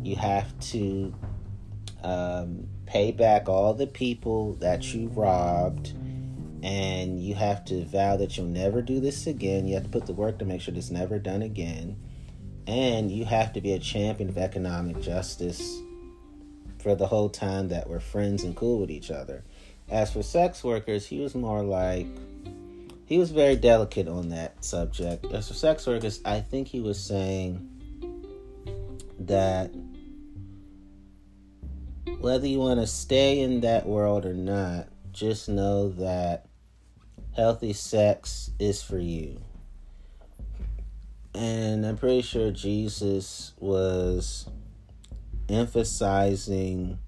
[0.01, 1.13] you have to
[2.01, 5.93] um, pay back all the people that you robbed,
[6.63, 9.67] and you have to vow that you'll never do this again.
[9.67, 11.97] You have to put the work to make sure this never done again,
[12.67, 15.79] and you have to be a champion of economic justice
[16.79, 19.43] for the whole time that we're friends and cool with each other.
[19.89, 22.07] As for sex workers, he was more like
[23.05, 25.25] he was very delicate on that subject.
[25.33, 27.67] As for sex workers, I think he was saying
[29.19, 29.71] that
[32.19, 36.48] whether you want to stay in that world or not, just know that
[37.35, 39.41] healthy sex is for you.
[41.33, 44.47] And I'm pretty sure Jesus was
[45.47, 46.99] emphasizing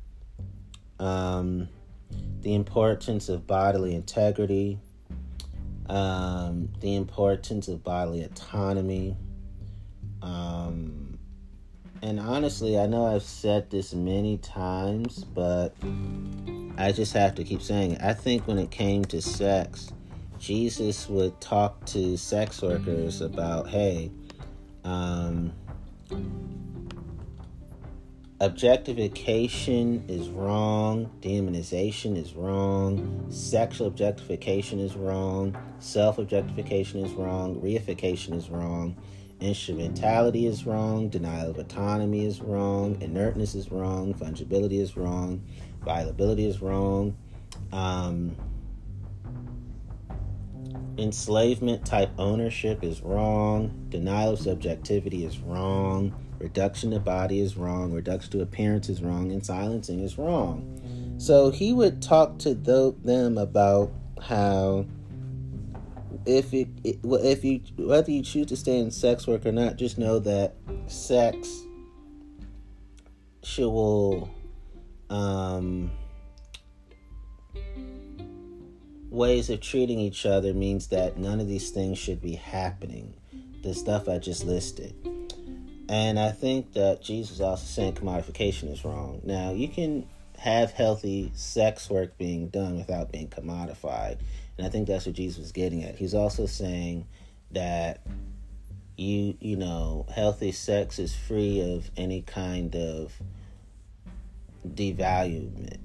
[0.99, 1.67] um,
[2.41, 4.79] the importance of bodily integrity
[5.91, 9.17] um, the importance of bodily autonomy.
[10.21, 11.19] Um,
[12.01, 15.75] and honestly, I know I've said this many times, but
[16.77, 18.01] I just have to keep saying it.
[18.01, 19.91] I think when it came to sex,
[20.41, 24.09] Jesus would talk to sex workers about, hey,
[24.83, 25.53] um,
[28.39, 38.33] objectification is wrong, demonization is wrong, sexual objectification is wrong, self objectification is wrong, reification
[38.33, 38.95] is wrong,
[39.41, 45.39] instrumentality is wrong, denial of autonomy is wrong, inertness is wrong, fungibility is wrong,
[45.85, 47.15] violability is wrong.
[47.71, 48.35] Um,
[50.97, 57.93] enslavement type ownership is wrong, denial of subjectivity is wrong Reduction to body is wrong.
[57.93, 59.31] Reduction to appearance is wrong.
[59.31, 61.15] And silencing is wrong.
[61.19, 64.87] So he would talk to them about how
[66.25, 69.99] if it, if you whether you choose to stay in sex work or not, just
[69.99, 70.55] know that
[70.87, 71.61] sex
[73.59, 74.29] will
[75.11, 75.91] um,
[79.11, 83.13] ways of treating each other means that none of these things should be happening.
[83.61, 84.95] The stuff I just listed.
[85.87, 89.21] And I think that Jesus also saying commodification is wrong.
[89.23, 90.07] Now, you can
[90.39, 94.17] have healthy sex work being done without being commodified.
[94.57, 95.95] And I think that's what Jesus was getting at.
[95.95, 97.05] He's also saying
[97.51, 98.01] that
[98.97, 103.13] you you know, healthy sex is free of any kind of
[104.67, 105.80] devaluement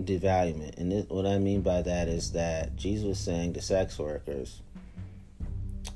[0.00, 0.78] devaluement.
[0.78, 4.62] And this, what I mean by that is that Jesus was saying to sex workers,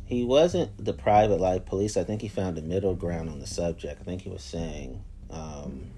[0.05, 1.97] he wasn't the private life police.
[1.97, 4.01] I think he found a middle ground on the subject.
[4.01, 5.91] I think he was saying, um,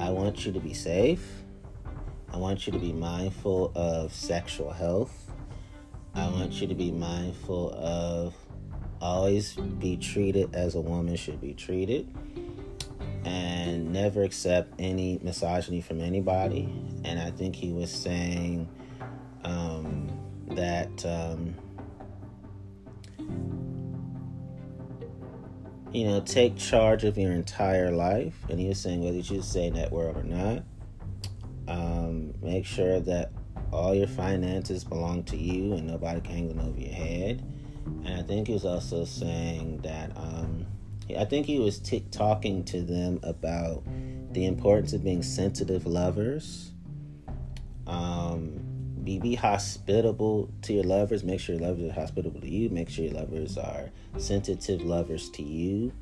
[0.00, 1.24] I want you to be safe.
[2.32, 5.30] I want you to be mindful of sexual health.
[6.14, 8.34] I want you to be mindful of
[9.00, 12.08] always be treated as a woman should be treated
[13.26, 16.72] and never accept any misogyny from anybody.
[17.04, 18.68] And I think he was saying
[19.44, 20.08] um,
[20.50, 21.04] that.
[21.04, 21.54] Um,
[25.92, 28.34] you know, take charge of your entire life.
[28.50, 30.62] And he was saying whether you choose to stay in that world or not,
[31.68, 33.32] um, make sure that
[33.72, 37.42] all your finances belong to you and nobody can hang them over your head.
[38.04, 40.66] And I think he was also saying that um,
[41.16, 43.84] I think he was t- talking to them about
[44.32, 46.72] the importance of being sensitive lovers.
[47.86, 48.60] Um,
[49.04, 51.22] be, be hospitable to your lovers.
[51.22, 52.68] Make sure your lovers are hospitable to you.
[52.70, 55.92] Make sure your lovers are sensitive lovers to you.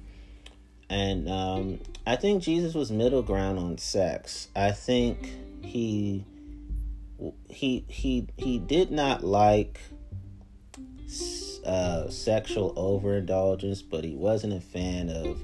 [0.89, 4.48] And um, I think Jesus was middle ground on sex.
[4.56, 5.31] I think
[5.62, 6.24] he
[7.48, 9.81] he he he did not like
[11.65, 15.41] uh, sexual overindulgence, but he wasn't a fan of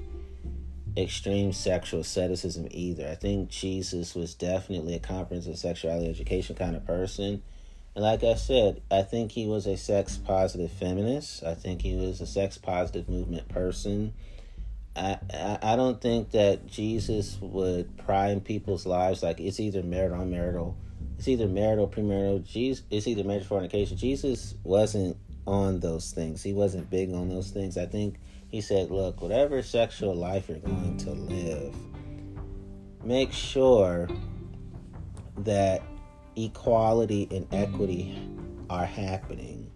[0.97, 3.07] extreme sexual asceticism either.
[3.07, 7.41] I think Jesus was definitely a comprehensive sexuality education kind of person.
[7.95, 11.43] And like I said, I think he was a sex positive feminist.
[11.43, 14.13] I think he was a sex positive movement person.
[14.95, 19.83] I, I, I don't think that Jesus would pry in people's lives like it's either
[19.83, 20.77] marital or marital.
[21.17, 22.45] It's either marital, premarital.
[22.45, 23.97] Jesus, it's either marriage fornication.
[23.97, 26.43] Jesus wasn't on those things.
[26.43, 27.77] He wasn't big on those things.
[27.77, 31.75] I think he said, look, whatever sexual life you're going to live,
[33.03, 34.09] make sure
[35.39, 35.81] that
[36.35, 38.29] equality and equity
[38.69, 39.71] are happening.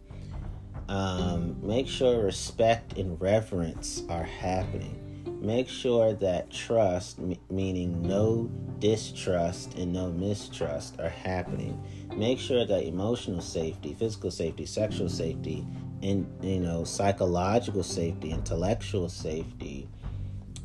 [0.88, 5.05] Um, make sure respect and reverence are happening.
[5.46, 8.50] Make sure that trust, m- meaning no
[8.80, 11.82] distrust and no mistrust, are happening
[12.16, 15.66] make sure that emotional safety, physical safety, sexual safety,
[16.02, 19.88] and you know, psychological safety, intellectual safety,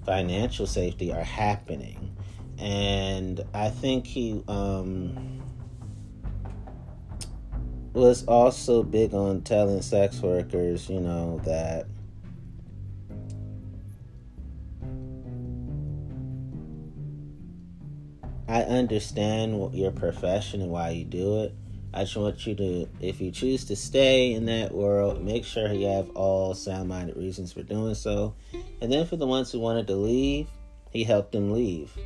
[0.05, 2.17] financial safety are happening.
[2.59, 5.43] And I think he um,
[7.93, 11.87] was also big on telling sex workers, you know, that
[18.51, 21.55] I understand your profession and why you do it.
[21.95, 25.73] I just want you to, if you choose to stay in that world, make sure
[25.73, 28.35] you have all sound minded reasons for doing so.
[28.81, 30.49] And then for the ones who wanted to leave,
[30.91, 31.97] he helped them leave.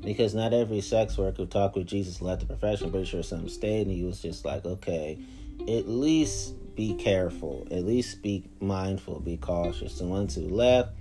[0.00, 2.90] Because not every sex worker who talked with Jesus left the profession.
[2.90, 5.18] Pretty sure some stayed, and he was just like, okay,
[5.68, 9.98] at least be careful, at least be mindful, be cautious.
[9.98, 10.92] The ones who left,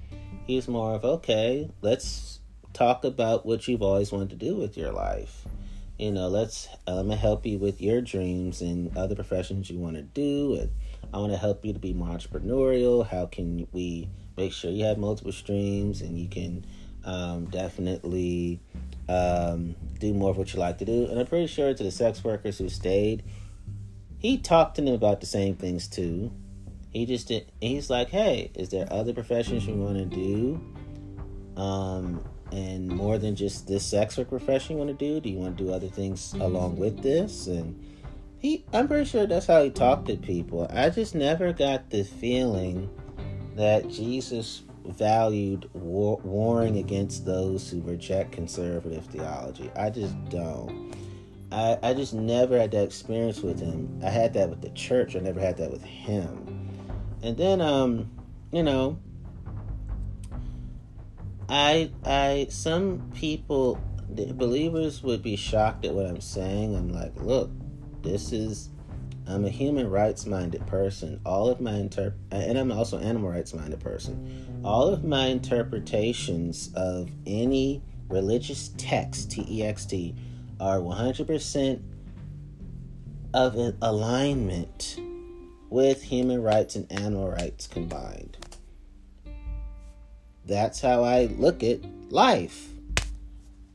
[0.45, 2.40] he's more of, okay, let's
[2.73, 5.45] talk about what you've always wanted to do with your life.
[5.97, 9.97] You know, let's I'm gonna help you with your dreams and other professions you want
[9.97, 10.71] to do, and
[11.13, 13.05] I want to help you to be more entrepreneurial.
[13.05, 16.65] How can we make sure you have multiple streams and you can
[17.03, 18.59] um, definitely
[19.09, 21.05] um, do more of what you like to do?
[21.05, 23.23] And I'm pretty sure to the sex workers who stayed,
[24.17, 26.31] he talked to them about the same things too.
[26.91, 27.51] He just did.
[27.61, 30.61] He's like, hey, is there other professions you want to do?
[31.57, 35.19] Um, and more than just this sex work profession you want to do?
[35.19, 37.47] Do you want to do other things along with this?
[37.47, 37.79] And
[38.39, 40.67] he, I'm pretty sure that's how he talked to people.
[40.71, 42.89] I just never got the feeling
[43.55, 49.69] that Jesus valued war, warring against those who reject conservative theology.
[49.75, 50.95] I just don't.
[51.51, 53.99] I, I just never had that experience with him.
[54.03, 55.15] I had that with the church.
[55.15, 56.69] I never had that with him.
[57.21, 58.09] And then, um,
[58.51, 58.97] you know,
[61.51, 66.75] I I some people believers would be shocked at what I'm saying.
[66.77, 67.51] I'm like, look,
[68.01, 68.69] this is
[69.27, 71.19] I'm a human rights minded person.
[71.25, 74.61] All of my interp and I'm also animal rights minded person.
[74.63, 80.15] All of my interpretations of any religious text, T E X T,
[80.61, 81.81] are 100%
[83.33, 84.97] of an alignment
[85.69, 88.37] with human rights and animal rights combined
[90.51, 91.79] that's how I look at
[92.11, 92.67] life.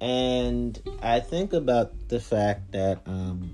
[0.00, 3.50] And I think about the fact that um,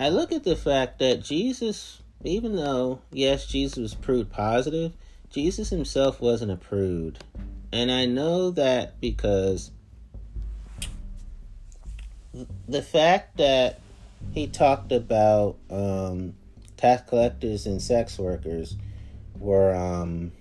[0.00, 4.94] I look at the fact that Jesus, even though, yes, Jesus was prude positive,
[5.28, 7.18] Jesus himself wasn't a prude.
[7.72, 9.70] And I know that because
[12.66, 13.80] the fact that
[14.32, 16.34] he talked about um,
[16.76, 18.76] tax collectors and sex workers
[19.38, 20.32] were um,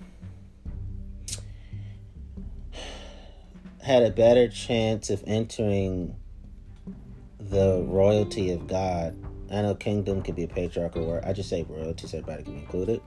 [3.82, 6.16] had a better chance of entering
[7.40, 9.16] the royalty of God.
[9.52, 11.24] I know kingdom could be a patriarchal word.
[11.24, 13.02] I just say royalty so everybody can be included.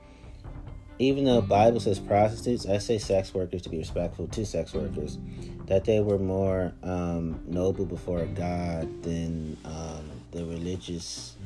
[1.01, 4.73] Even though the Bible says prostitutes, I say sex workers to be respectful to sex
[4.73, 5.19] workers.
[5.67, 11.37] That they were more um, noble before God than um, the religious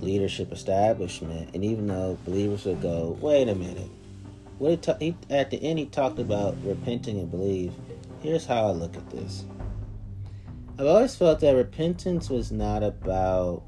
[0.00, 1.50] leadership establishment.
[1.54, 3.90] And even though believers would go, wait a minute,
[4.58, 7.72] what he, ta- he at the end he talked about repenting and believe.
[8.22, 9.44] Here's how I look at this.
[10.78, 13.62] I've always felt that repentance was not about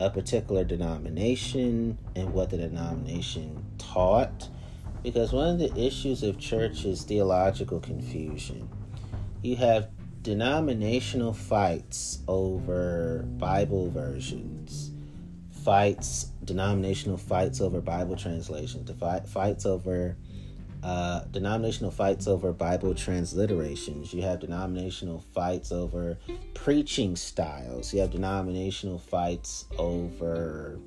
[0.00, 4.48] a particular denomination and what the denomination taught.
[5.02, 8.68] Because one of the issues of church is theological confusion.
[9.42, 9.88] You have
[10.22, 14.90] denominational fights over Bible versions,
[15.50, 18.90] fights, denominational fights over Bible translations,
[19.28, 20.16] fights over
[20.82, 24.12] uh, denominational fights over Bible transliterations.
[24.12, 26.18] You have denominational fights over
[26.54, 27.94] preaching styles.
[27.94, 30.78] You have denominational fights over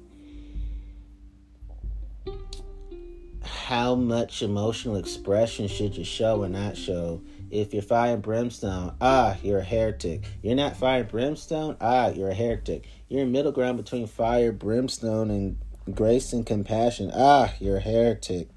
[3.43, 7.21] how much emotional expression should you show or not show.
[7.51, 10.23] If you're fire brimstone, ah, you're a heretic.
[10.41, 12.87] You're not fire brimstone, ah, you're a heretic.
[13.07, 15.57] You're middle ground between fire, brimstone, and
[15.93, 18.49] grace and compassion, ah, you're a heretic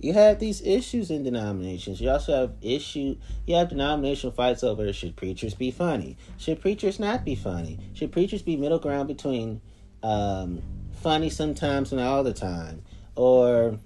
[0.00, 2.00] you have these issues in denominations.
[2.00, 3.16] You also have issue.
[3.46, 6.16] You have denominational fights over should preachers be funny?
[6.36, 7.78] Should preachers not be funny?
[7.94, 9.60] Should preachers be middle ground between
[10.02, 10.62] um,
[11.02, 12.82] funny sometimes and all the time,
[13.16, 13.78] or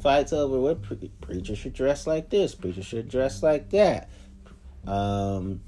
[0.00, 4.08] fights over what pre- preachers should dress like this, preachers should dress like that.
[4.86, 5.60] Um,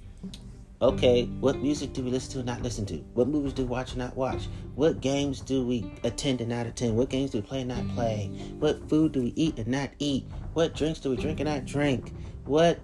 [0.82, 2.94] Okay, what music do we listen to and not listen to?
[3.12, 4.48] What movies do we watch and not watch?
[4.76, 6.96] What games do we attend and not attend?
[6.96, 8.30] What games do we play and not play?
[8.58, 10.24] What food do we eat and not eat?
[10.54, 12.14] What drinks do we drink and not drink?
[12.46, 12.80] What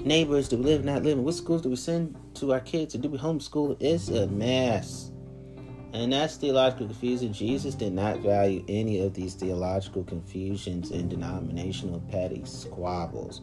[0.00, 1.24] neighbors do we live and not live in?
[1.24, 3.78] What schools do we send to our kids Or do we homeschool?
[3.80, 5.10] It's a mess.
[5.94, 7.32] And that's theological confusion.
[7.32, 13.40] Jesus did not value any of these theological confusions and denominational petty squabbles.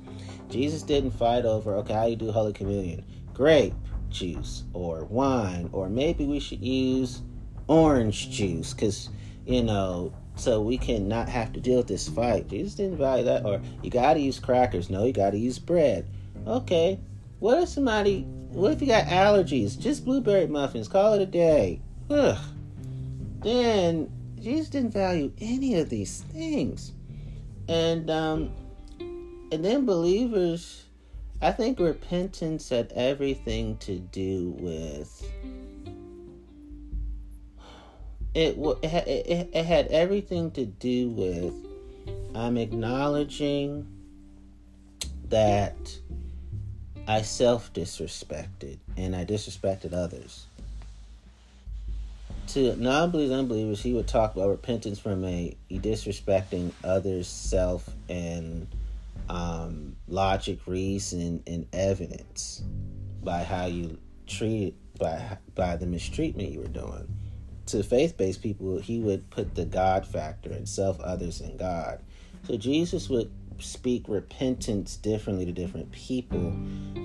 [0.49, 3.05] Jesus didn't fight over, okay, how you do Holy Communion?
[3.33, 3.73] grape
[4.09, 7.21] juice or wine, or maybe we should use
[7.67, 9.09] orange juice because,
[9.45, 12.47] you know, so we can not have to deal with this fight.
[12.47, 13.45] Jesus didn't value that.
[13.45, 14.89] Or you got to use crackers.
[14.89, 16.07] No, you got to use bread.
[16.45, 16.99] Okay.
[17.39, 19.79] What if somebody, what if you got allergies?
[19.79, 20.87] Just blueberry muffins.
[20.87, 21.81] Call it a day.
[22.11, 22.37] Ugh.
[23.39, 26.91] Then Jesus didn't value any of these things.
[27.67, 28.51] And, um,
[28.99, 30.85] and then believers
[31.43, 35.27] I think repentance had everything to do with
[38.35, 38.57] it.
[38.83, 41.53] It, it had everything to do with
[42.35, 43.87] I'm acknowledging
[45.29, 45.97] that
[47.07, 50.45] I self disrespected and I disrespected others.
[52.51, 58.67] To non believers, unbelievers, he would talk about repentance from a disrespecting others' self and
[59.29, 62.61] um, logic, reason, and evidence
[63.23, 63.97] by how you
[64.27, 67.07] treat by by the mistreatment you were doing.
[67.67, 72.01] To faith-based people, he would put the God factor and self, others, and God.
[72.43, 76.47] So Jesus would speak repentance differently to different people.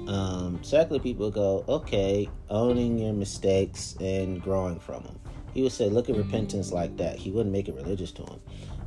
[0.08, 5.20] Um, secular people go, okay, owning your mistakes and growing from them.
[5.56, 6.74] He would say, look at repentance mm.
[6.74, 7.16] like that.
[7.16, 8.40] He wouldn't make it religious to him.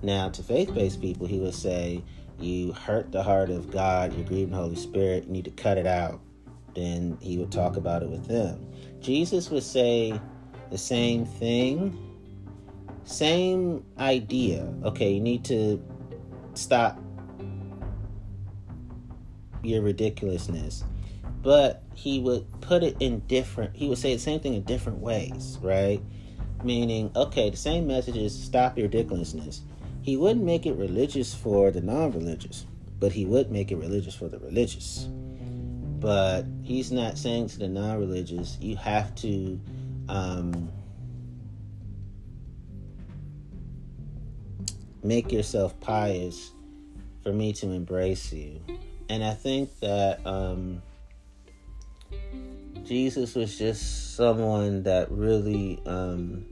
[0.04, 2.04] Now, to faith based people, he would say,
[2.40, 5.80] you hurt the heart of God, you're grieving the Holy Spirit, you need to cut
[5.80, 6.22] it out.
[6.76, 8.72] Then he would talk about it with them.
[9.00, 10.22] Jesus would say
[10.70, 11.98] the same thing,
[13.04, 14.72] same idea.
[14.84, 15.84] Okay, you need to
[16.54, 17.00] stop
[19.64, 20.84] your ridiculousness.
[21.42, 25.00] But he would put it in different, he would say the same thing in different
[25.00, 26.00] ways, right?
[26.64, 29.62] Meaning, okay, the same message is stop your ridiculousness
[30.02, 32.66] he wouldn't make it religious for the non religious,
[33.00, 35.08] but he would make it religious for the religious.
[36.00, 39.60] But he's not saying to the non religious, you have to.
[40.08, 40.72] Um,
[45.02, 46.52] make yourself pious
[47.24, 48.60] for me to embrace you.
[49.08, 50.82] And I think that um,
[52.84, 56.46] Jesus was just someone that really um,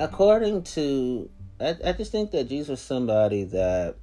[0.00, 1.30] according to
[1.60, 3.96] I, I just think that Jesus was somebody that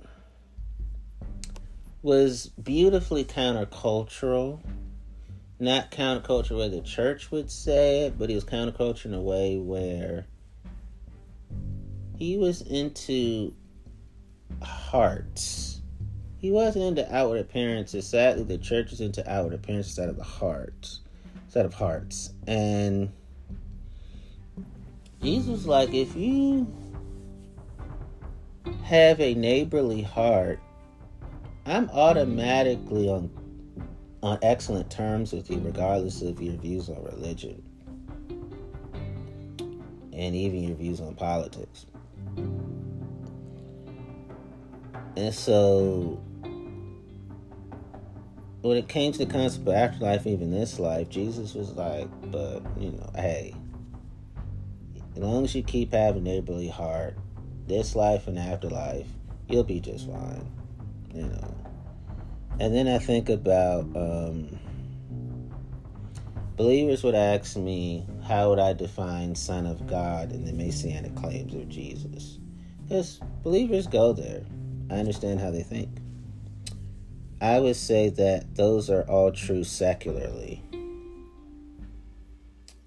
[2.02, 4.62] was beautifully countercultural.
[5.60, 9.58] Not countercultural where the church would say it, but he was counterculture in a way
[9.58, 10.26] where
[12.18, 13.54] he was into
[14.64, 15.82] hearts.
[16.40, 18.08] He wasn't into outward appearances.
[18.08, 20.98] Sadly, the church is into outward appearances instead of the heart,
[21.46, 22.34] instead of hearts.
[22.48, 23.12] And
[25.22, 26.68] Jesus was like if you
[28.84, 30.60] have a neighborly heart,
[31.66, 33.30] I'm automatically on
[34.24, 37.64] on excellent terms with you regardless of your views on religion
[40.14, 41.86] and even your views on politics.
[45.18, 46.22] And so
[48.62, 52.62] when it came to the concept of afterlife, even this life, Jesus was like, but,
[52.80, 53.56] you know, hey,
[55.16, 57.18] as long as you keep having a neighborly heart,
[57.68, 59.08] this life and afterlife,
[59.48, 60.50] you'll be just fine,
[61.14, 61.56] you know.
[62.60, 64.60] And then I think about um,
[66.56, 71.54] believers would ask me, how would I define Son of God in the Messianic claims
[71.54, 72.40] of Jesus?
[72.84, 74.44] Because believers go there.
[74.90, 75.90] I understand how they think.
[77.42, 80.64] I would say that those are all true secularly.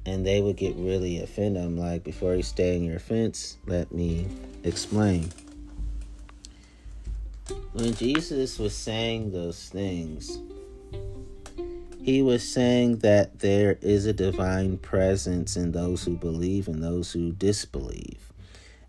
[0.06, 1.64] And they would get really offended.
[1.64, 4.26] I'm like, before you stay in your fence, let me
[4.62, 5.31] explain.
[7.72, 10.39] When Jesus was saying those things,
[12.02, 17.12] he was saying that there is a divine presence in those who believe and those
[17.12, 18.31] who disbelieve.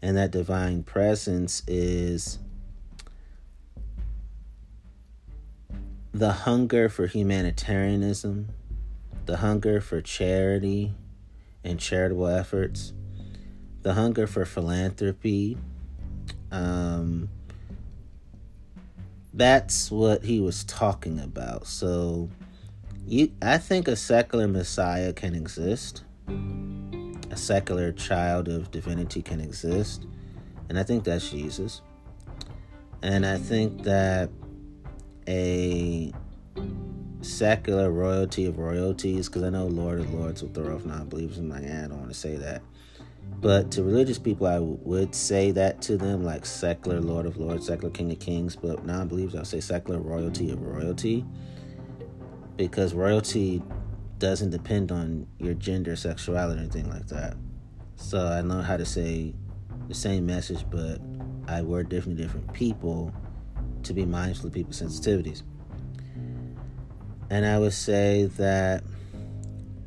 [0.02, 2.40] And that divine presence is
[6.14, 8.50] the hunger for humanitarianism,
[9.26, 10.94] the hunger for charity
[11.66, 12.94] and charitable efforts,
[13.82, 15.58] the hunger for philanthropy.
[16.52, 17.28] Um,
[19.34, 21.68] that's what he was talking about.
[21.68, 22.30] So,
[23.06, 26.04] you, I think a secular Messiah can exist.
[26.30, 30.06] A secular child of divinity can exist.
[30.70, 31.82] And I think that's Jesus.
[33.02, 34.30] And I think that
[35.28, 36.14] a
[37.26, 41.38] secular royalty of royalties, because I know Lord of Lords will throw off non believers
[41.38, 41.70] in my hand.
[41.70, 42.62] Eh, I don't want to say that.
[43.42, 47.68] But to religious people, I would say that to them, like secular Lord of Lords,
[47.68, 48.56] secular King of Kings.
[48.56, 51.26] But non believers, I'll say secular royalty of royalty.
[52.56, 53.62] Because royalty
[54.20, 57.36] doesn't depend on your gender, sexuality, or anything like that.
[57.96, 59.34] So I know how to say
[59.88, 61.00] the same message, but
[61.48, 63.14] I word different different people
[63.84, 65.44] to be mindful of people's sensitivities.
[67.30, 68.84] And I would say that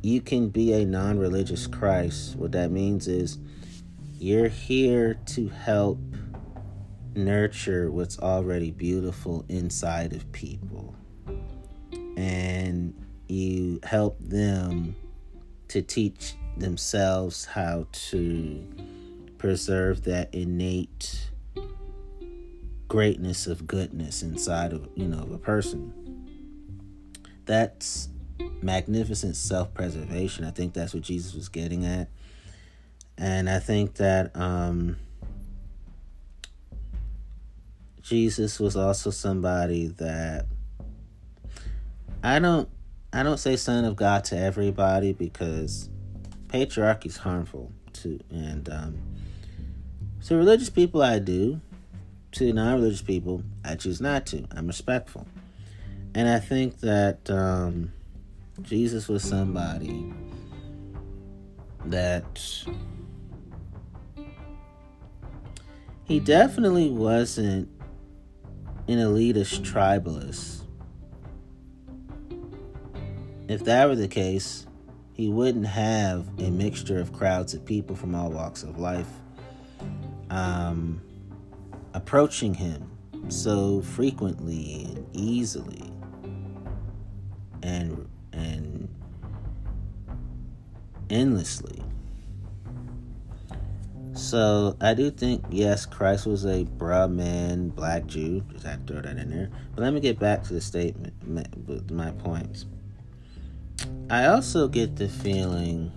[0.01, 2.35] you can be a non religious Christ.
[2.35, 3.37] What that means is
[4.17, 5.99] you're here to help
[7.15, 10.95] nurture what's already beautiful inside of people.
[12.17, 12.93] And
[13.27, 14.95] you help them
[15.69, 18.65] to teach themselves how to
[19.37, 21.29] preserve that innate
[22.87, 25.93] greatness of goodness inside of you know of a person
[27.49, 28.09] that's
[28.61, 32.07] magnificent self-preservation i think that's what jesus was getting at
[33.17, 34.95] and i think that um
[38.03, 40.45] jesus was also somebody that
[42.23, 42.69] i don't
[43.11, 45.89] i don't say son of god to everybody because
[46.49, 48.95] patriarchy is harmful to and um
[50.19, 51.59] so religious people i do
[52.31, 54.45] to non religious people, I choose not to.
[54.51, 55.27] I'm respectful.
[56.15, 57.93] And I think that um,
[58.61, 60.11] Jesus was somebody
[61.85, 62.65] that
[66.03, 67.69] he definitely wasn't
[68.87, 70.61] an elitist tribalist.
[73.47, 74.65] If that were the case,
[75.13, 79.09] he wouldn't have a mixture of crowds of people from all walks of life.
[80.29, 81.01] Um,
[81.93, 82.89] approaching him
[83.29, 85.88] so frequently and easily
[87.63, 88.87] and and
[91.09, 91.83] endlessly.
[94.13, 98.41] So I do think yes, Christ was a broad man, black Jew.
[98.51, 99.49] Just had to throw that in there.
[99.75, 101.13] But let me get back to the statement,
[101.91, 102.65] my points.
[104.09, 105.91] I also get the feeling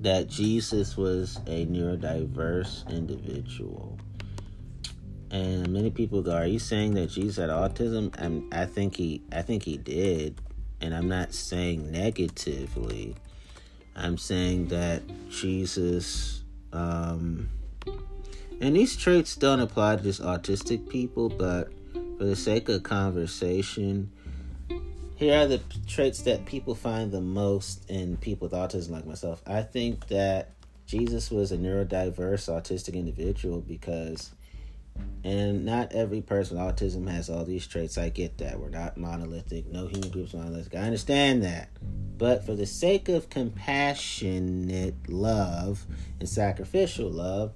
[0.00, 3.98] that Jesus was a neurodiverse individual
[5.30, 9.22] and many people go, "Are you saying that Jesus had autism?" And I think he,
[9.32, 10.40] I think he did,
[10.80, 13.14] and I'm not saying negatively.
[13.96, 16.42] I'm saying that Jesus,
[16.72, 17.48] um,
[18.60, 21.72] and these traits don't apply to just autistic people, but
[22.18, 24.10] for the sake of conversation,
[25.16, 29.42] here are the traits that people find the most in people with autism, like myself.
[29.46, 30.50] I think that
[30.86, 34.30] Jesus was a neurodiverse autistic individual because
[35.24, 37.98] and not every person with autism has all these traits.
[37.98, 38.58] I get that.
[38.58, 39.66] We're not monolithic.
[39.66, 40.74] No human groups monolithic.
[40.74, 41.70] I understand that.
[42.16, 45.86] But for the sake of compassionate love
[46.18, 47.52] and sacrificial love,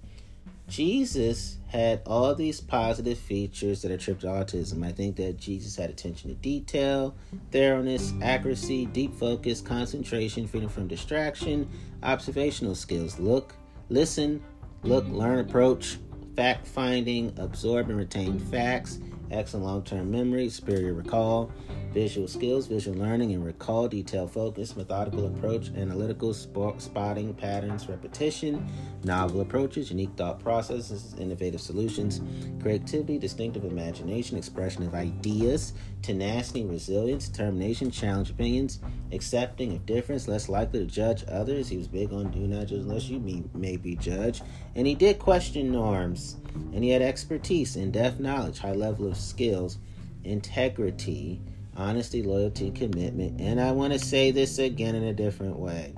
[0.69, 4.86] Jesus had all these positive features that attribute to autism.
[4.86, 7.14] I think that Jesus had attention to detail,
[7.51, 11.69] thoroughness, accuracy, deep focus, concentration, freedom from distraction,
[12.02, 13.19] observational skills.
[13.19, 13.55] Look,
[13.89, 14.43] listen,
[14.82, 15.98] look, learn, approach,
[16.36, 18.98] fact finding, absorb and retain facts,
[19.30, 21.50] excellent long term memory, superior recall,
[21.92, 28.66] visual skills, visual learning, and recall, detail focus, methodical approach, analytical spotting patterns, repetition,
[29.04, 32.20] novel approaches, unique thought processes, innovative solutions,
[32.60, 38.81] creativity, distinctive imagination, expression of ideas, tenacity, resilience, determination, challenge opinions,
[39.12, 41.69] accepting of difference, less likely to judge others.
[41.69, 44.43] He was big on do not judge unless you be, may be judged.
[44.74, 46.37] And he did question norms.
[46.55, 49.79] And he had expertise, in depth knowledge, high level of skills,
[50.24, 51.41] integrity,
[51.77, 53.41] honesty, loyalty, commitment.
[53.41, 55.95] And I want to say this again in a different way.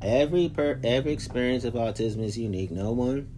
[0.00, 2.70] Every per, every experience of autism is unique.
[2.70, 3.28] No one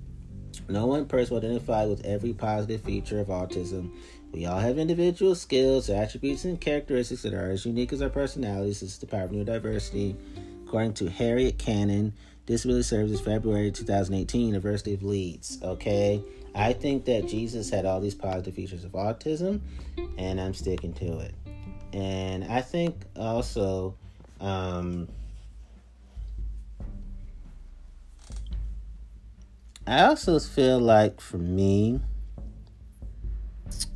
[0.68, 3.90] no one person will identify with every positive feature of autism.
[4.32, 8.80] We all have individual skills, attributes, and characteristics that are as unique as our personalities.
[8.80, 10.16] This is the power of neurodiversity.
[10.66, 12.12] According to Harriet Cannon,
[12.46, 15.58] Disability Services, February 2018, University of Leeds.
[15.62, 16.22] Okay,
[16.54, 19.60] I think that Jesus had all these positive features of autism,
[20.18, 21.34] and I'm sticking to it.
[21.92, 23.94] And I think also,
[24.40, 25.08] um,
[29.86, 32.00] I also feel like for me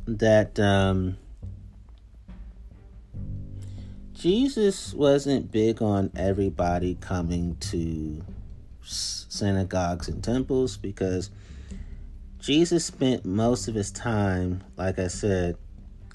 [0.05, 1.17] that um,
[4.13, 8.21] Jesus wasn't big on everybody coming to
[8.83, 11.31] synagogues and temples because
[12.39, 15.57] Jesus spent most of his time, like I said,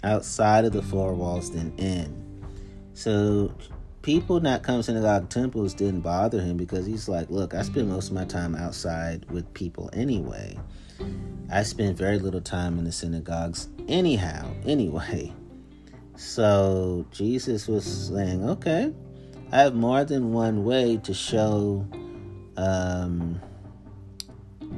[0.05, 2.45] outside of the four walls than in.
[2.95, 3.53] So
[4.05, 7.89] people not coming to synagogue temples didn't bother him because he's like, look, I spend
[7.89, 10.59] most of my time outside with people anyway.
[11.51, 15.33] I spend very little time in the synagogues anyhow, anyway.
[16.17, 18.93] So Jesus was saying, okay,
[19.51, 21.87] I have more than one way to show
[22.59, 23.41] um,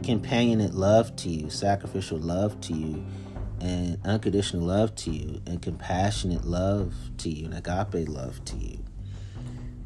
[0.03, 3.05] companionate love to you, sacrificial love to you
[3.61, 8.86] and unconditional love to you and compassionate love to you and agape love to you.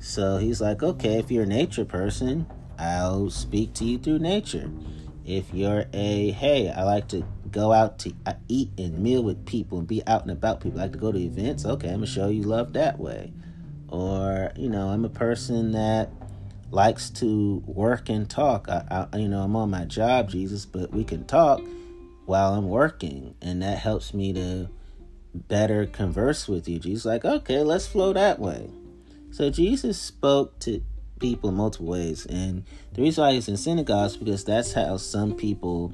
[0.00, 2.46] So he's like, okay, if you're a nature person,
[2.78, 4.70] I'll speak to you through nature.
[5.26, 8.14] If you're a, hey, I like to go out to
[8.48, 11.12] eat and meal with people and be out and about people, I like to go
[11.12, 13.32] to events, okay, I'm going to show you love that way.
[13.88, 16.10] Or, you know, I'm a person that
[16.70, 18.68] likes to work and talk.
[18.68, 21.60] I, I, you know, I'm on my job, Jesus, but we can talk
[22.24, 24.70] while I'm working, and that helps me to
[25.34, 26.78] better converse with you.
[26.78, 28.70] Jesus, like, okay, let's flow that way.
[29.30, 30.82] So Jesus spoke to
[31.18, 35.92] people multiple ways, and the reason why he's in synagogues because that's how some people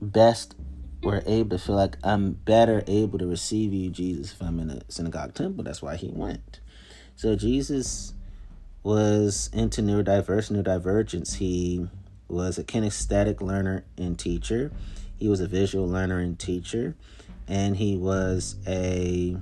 [0.00, 0.54] best
[1.02, 4.70] were able to feel like I'm better able to receive you, Jesus, if I'm in
[4.70, 5.64] a synagogue temple.
[5.64, 6.60] That's why he went.
[7.16, 8.14] So Jesus
[8.82, 11.36] was into neurodiverse neurodivergence.
[11.36, 11.88] He
[12.28, 14.72] was a kinesthetic learner and teacher.
[15.16, 16.94] He was a visual learner and teacher,
[17.46, 19.36] and he was a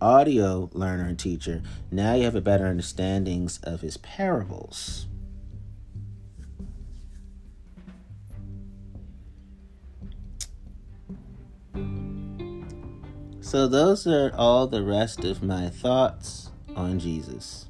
[0.00, 5.06] audio learner and teacher, now you have a better understandings of his parables.
[13.40, 17.66] So those are all the rest of my thoughts on Jesus.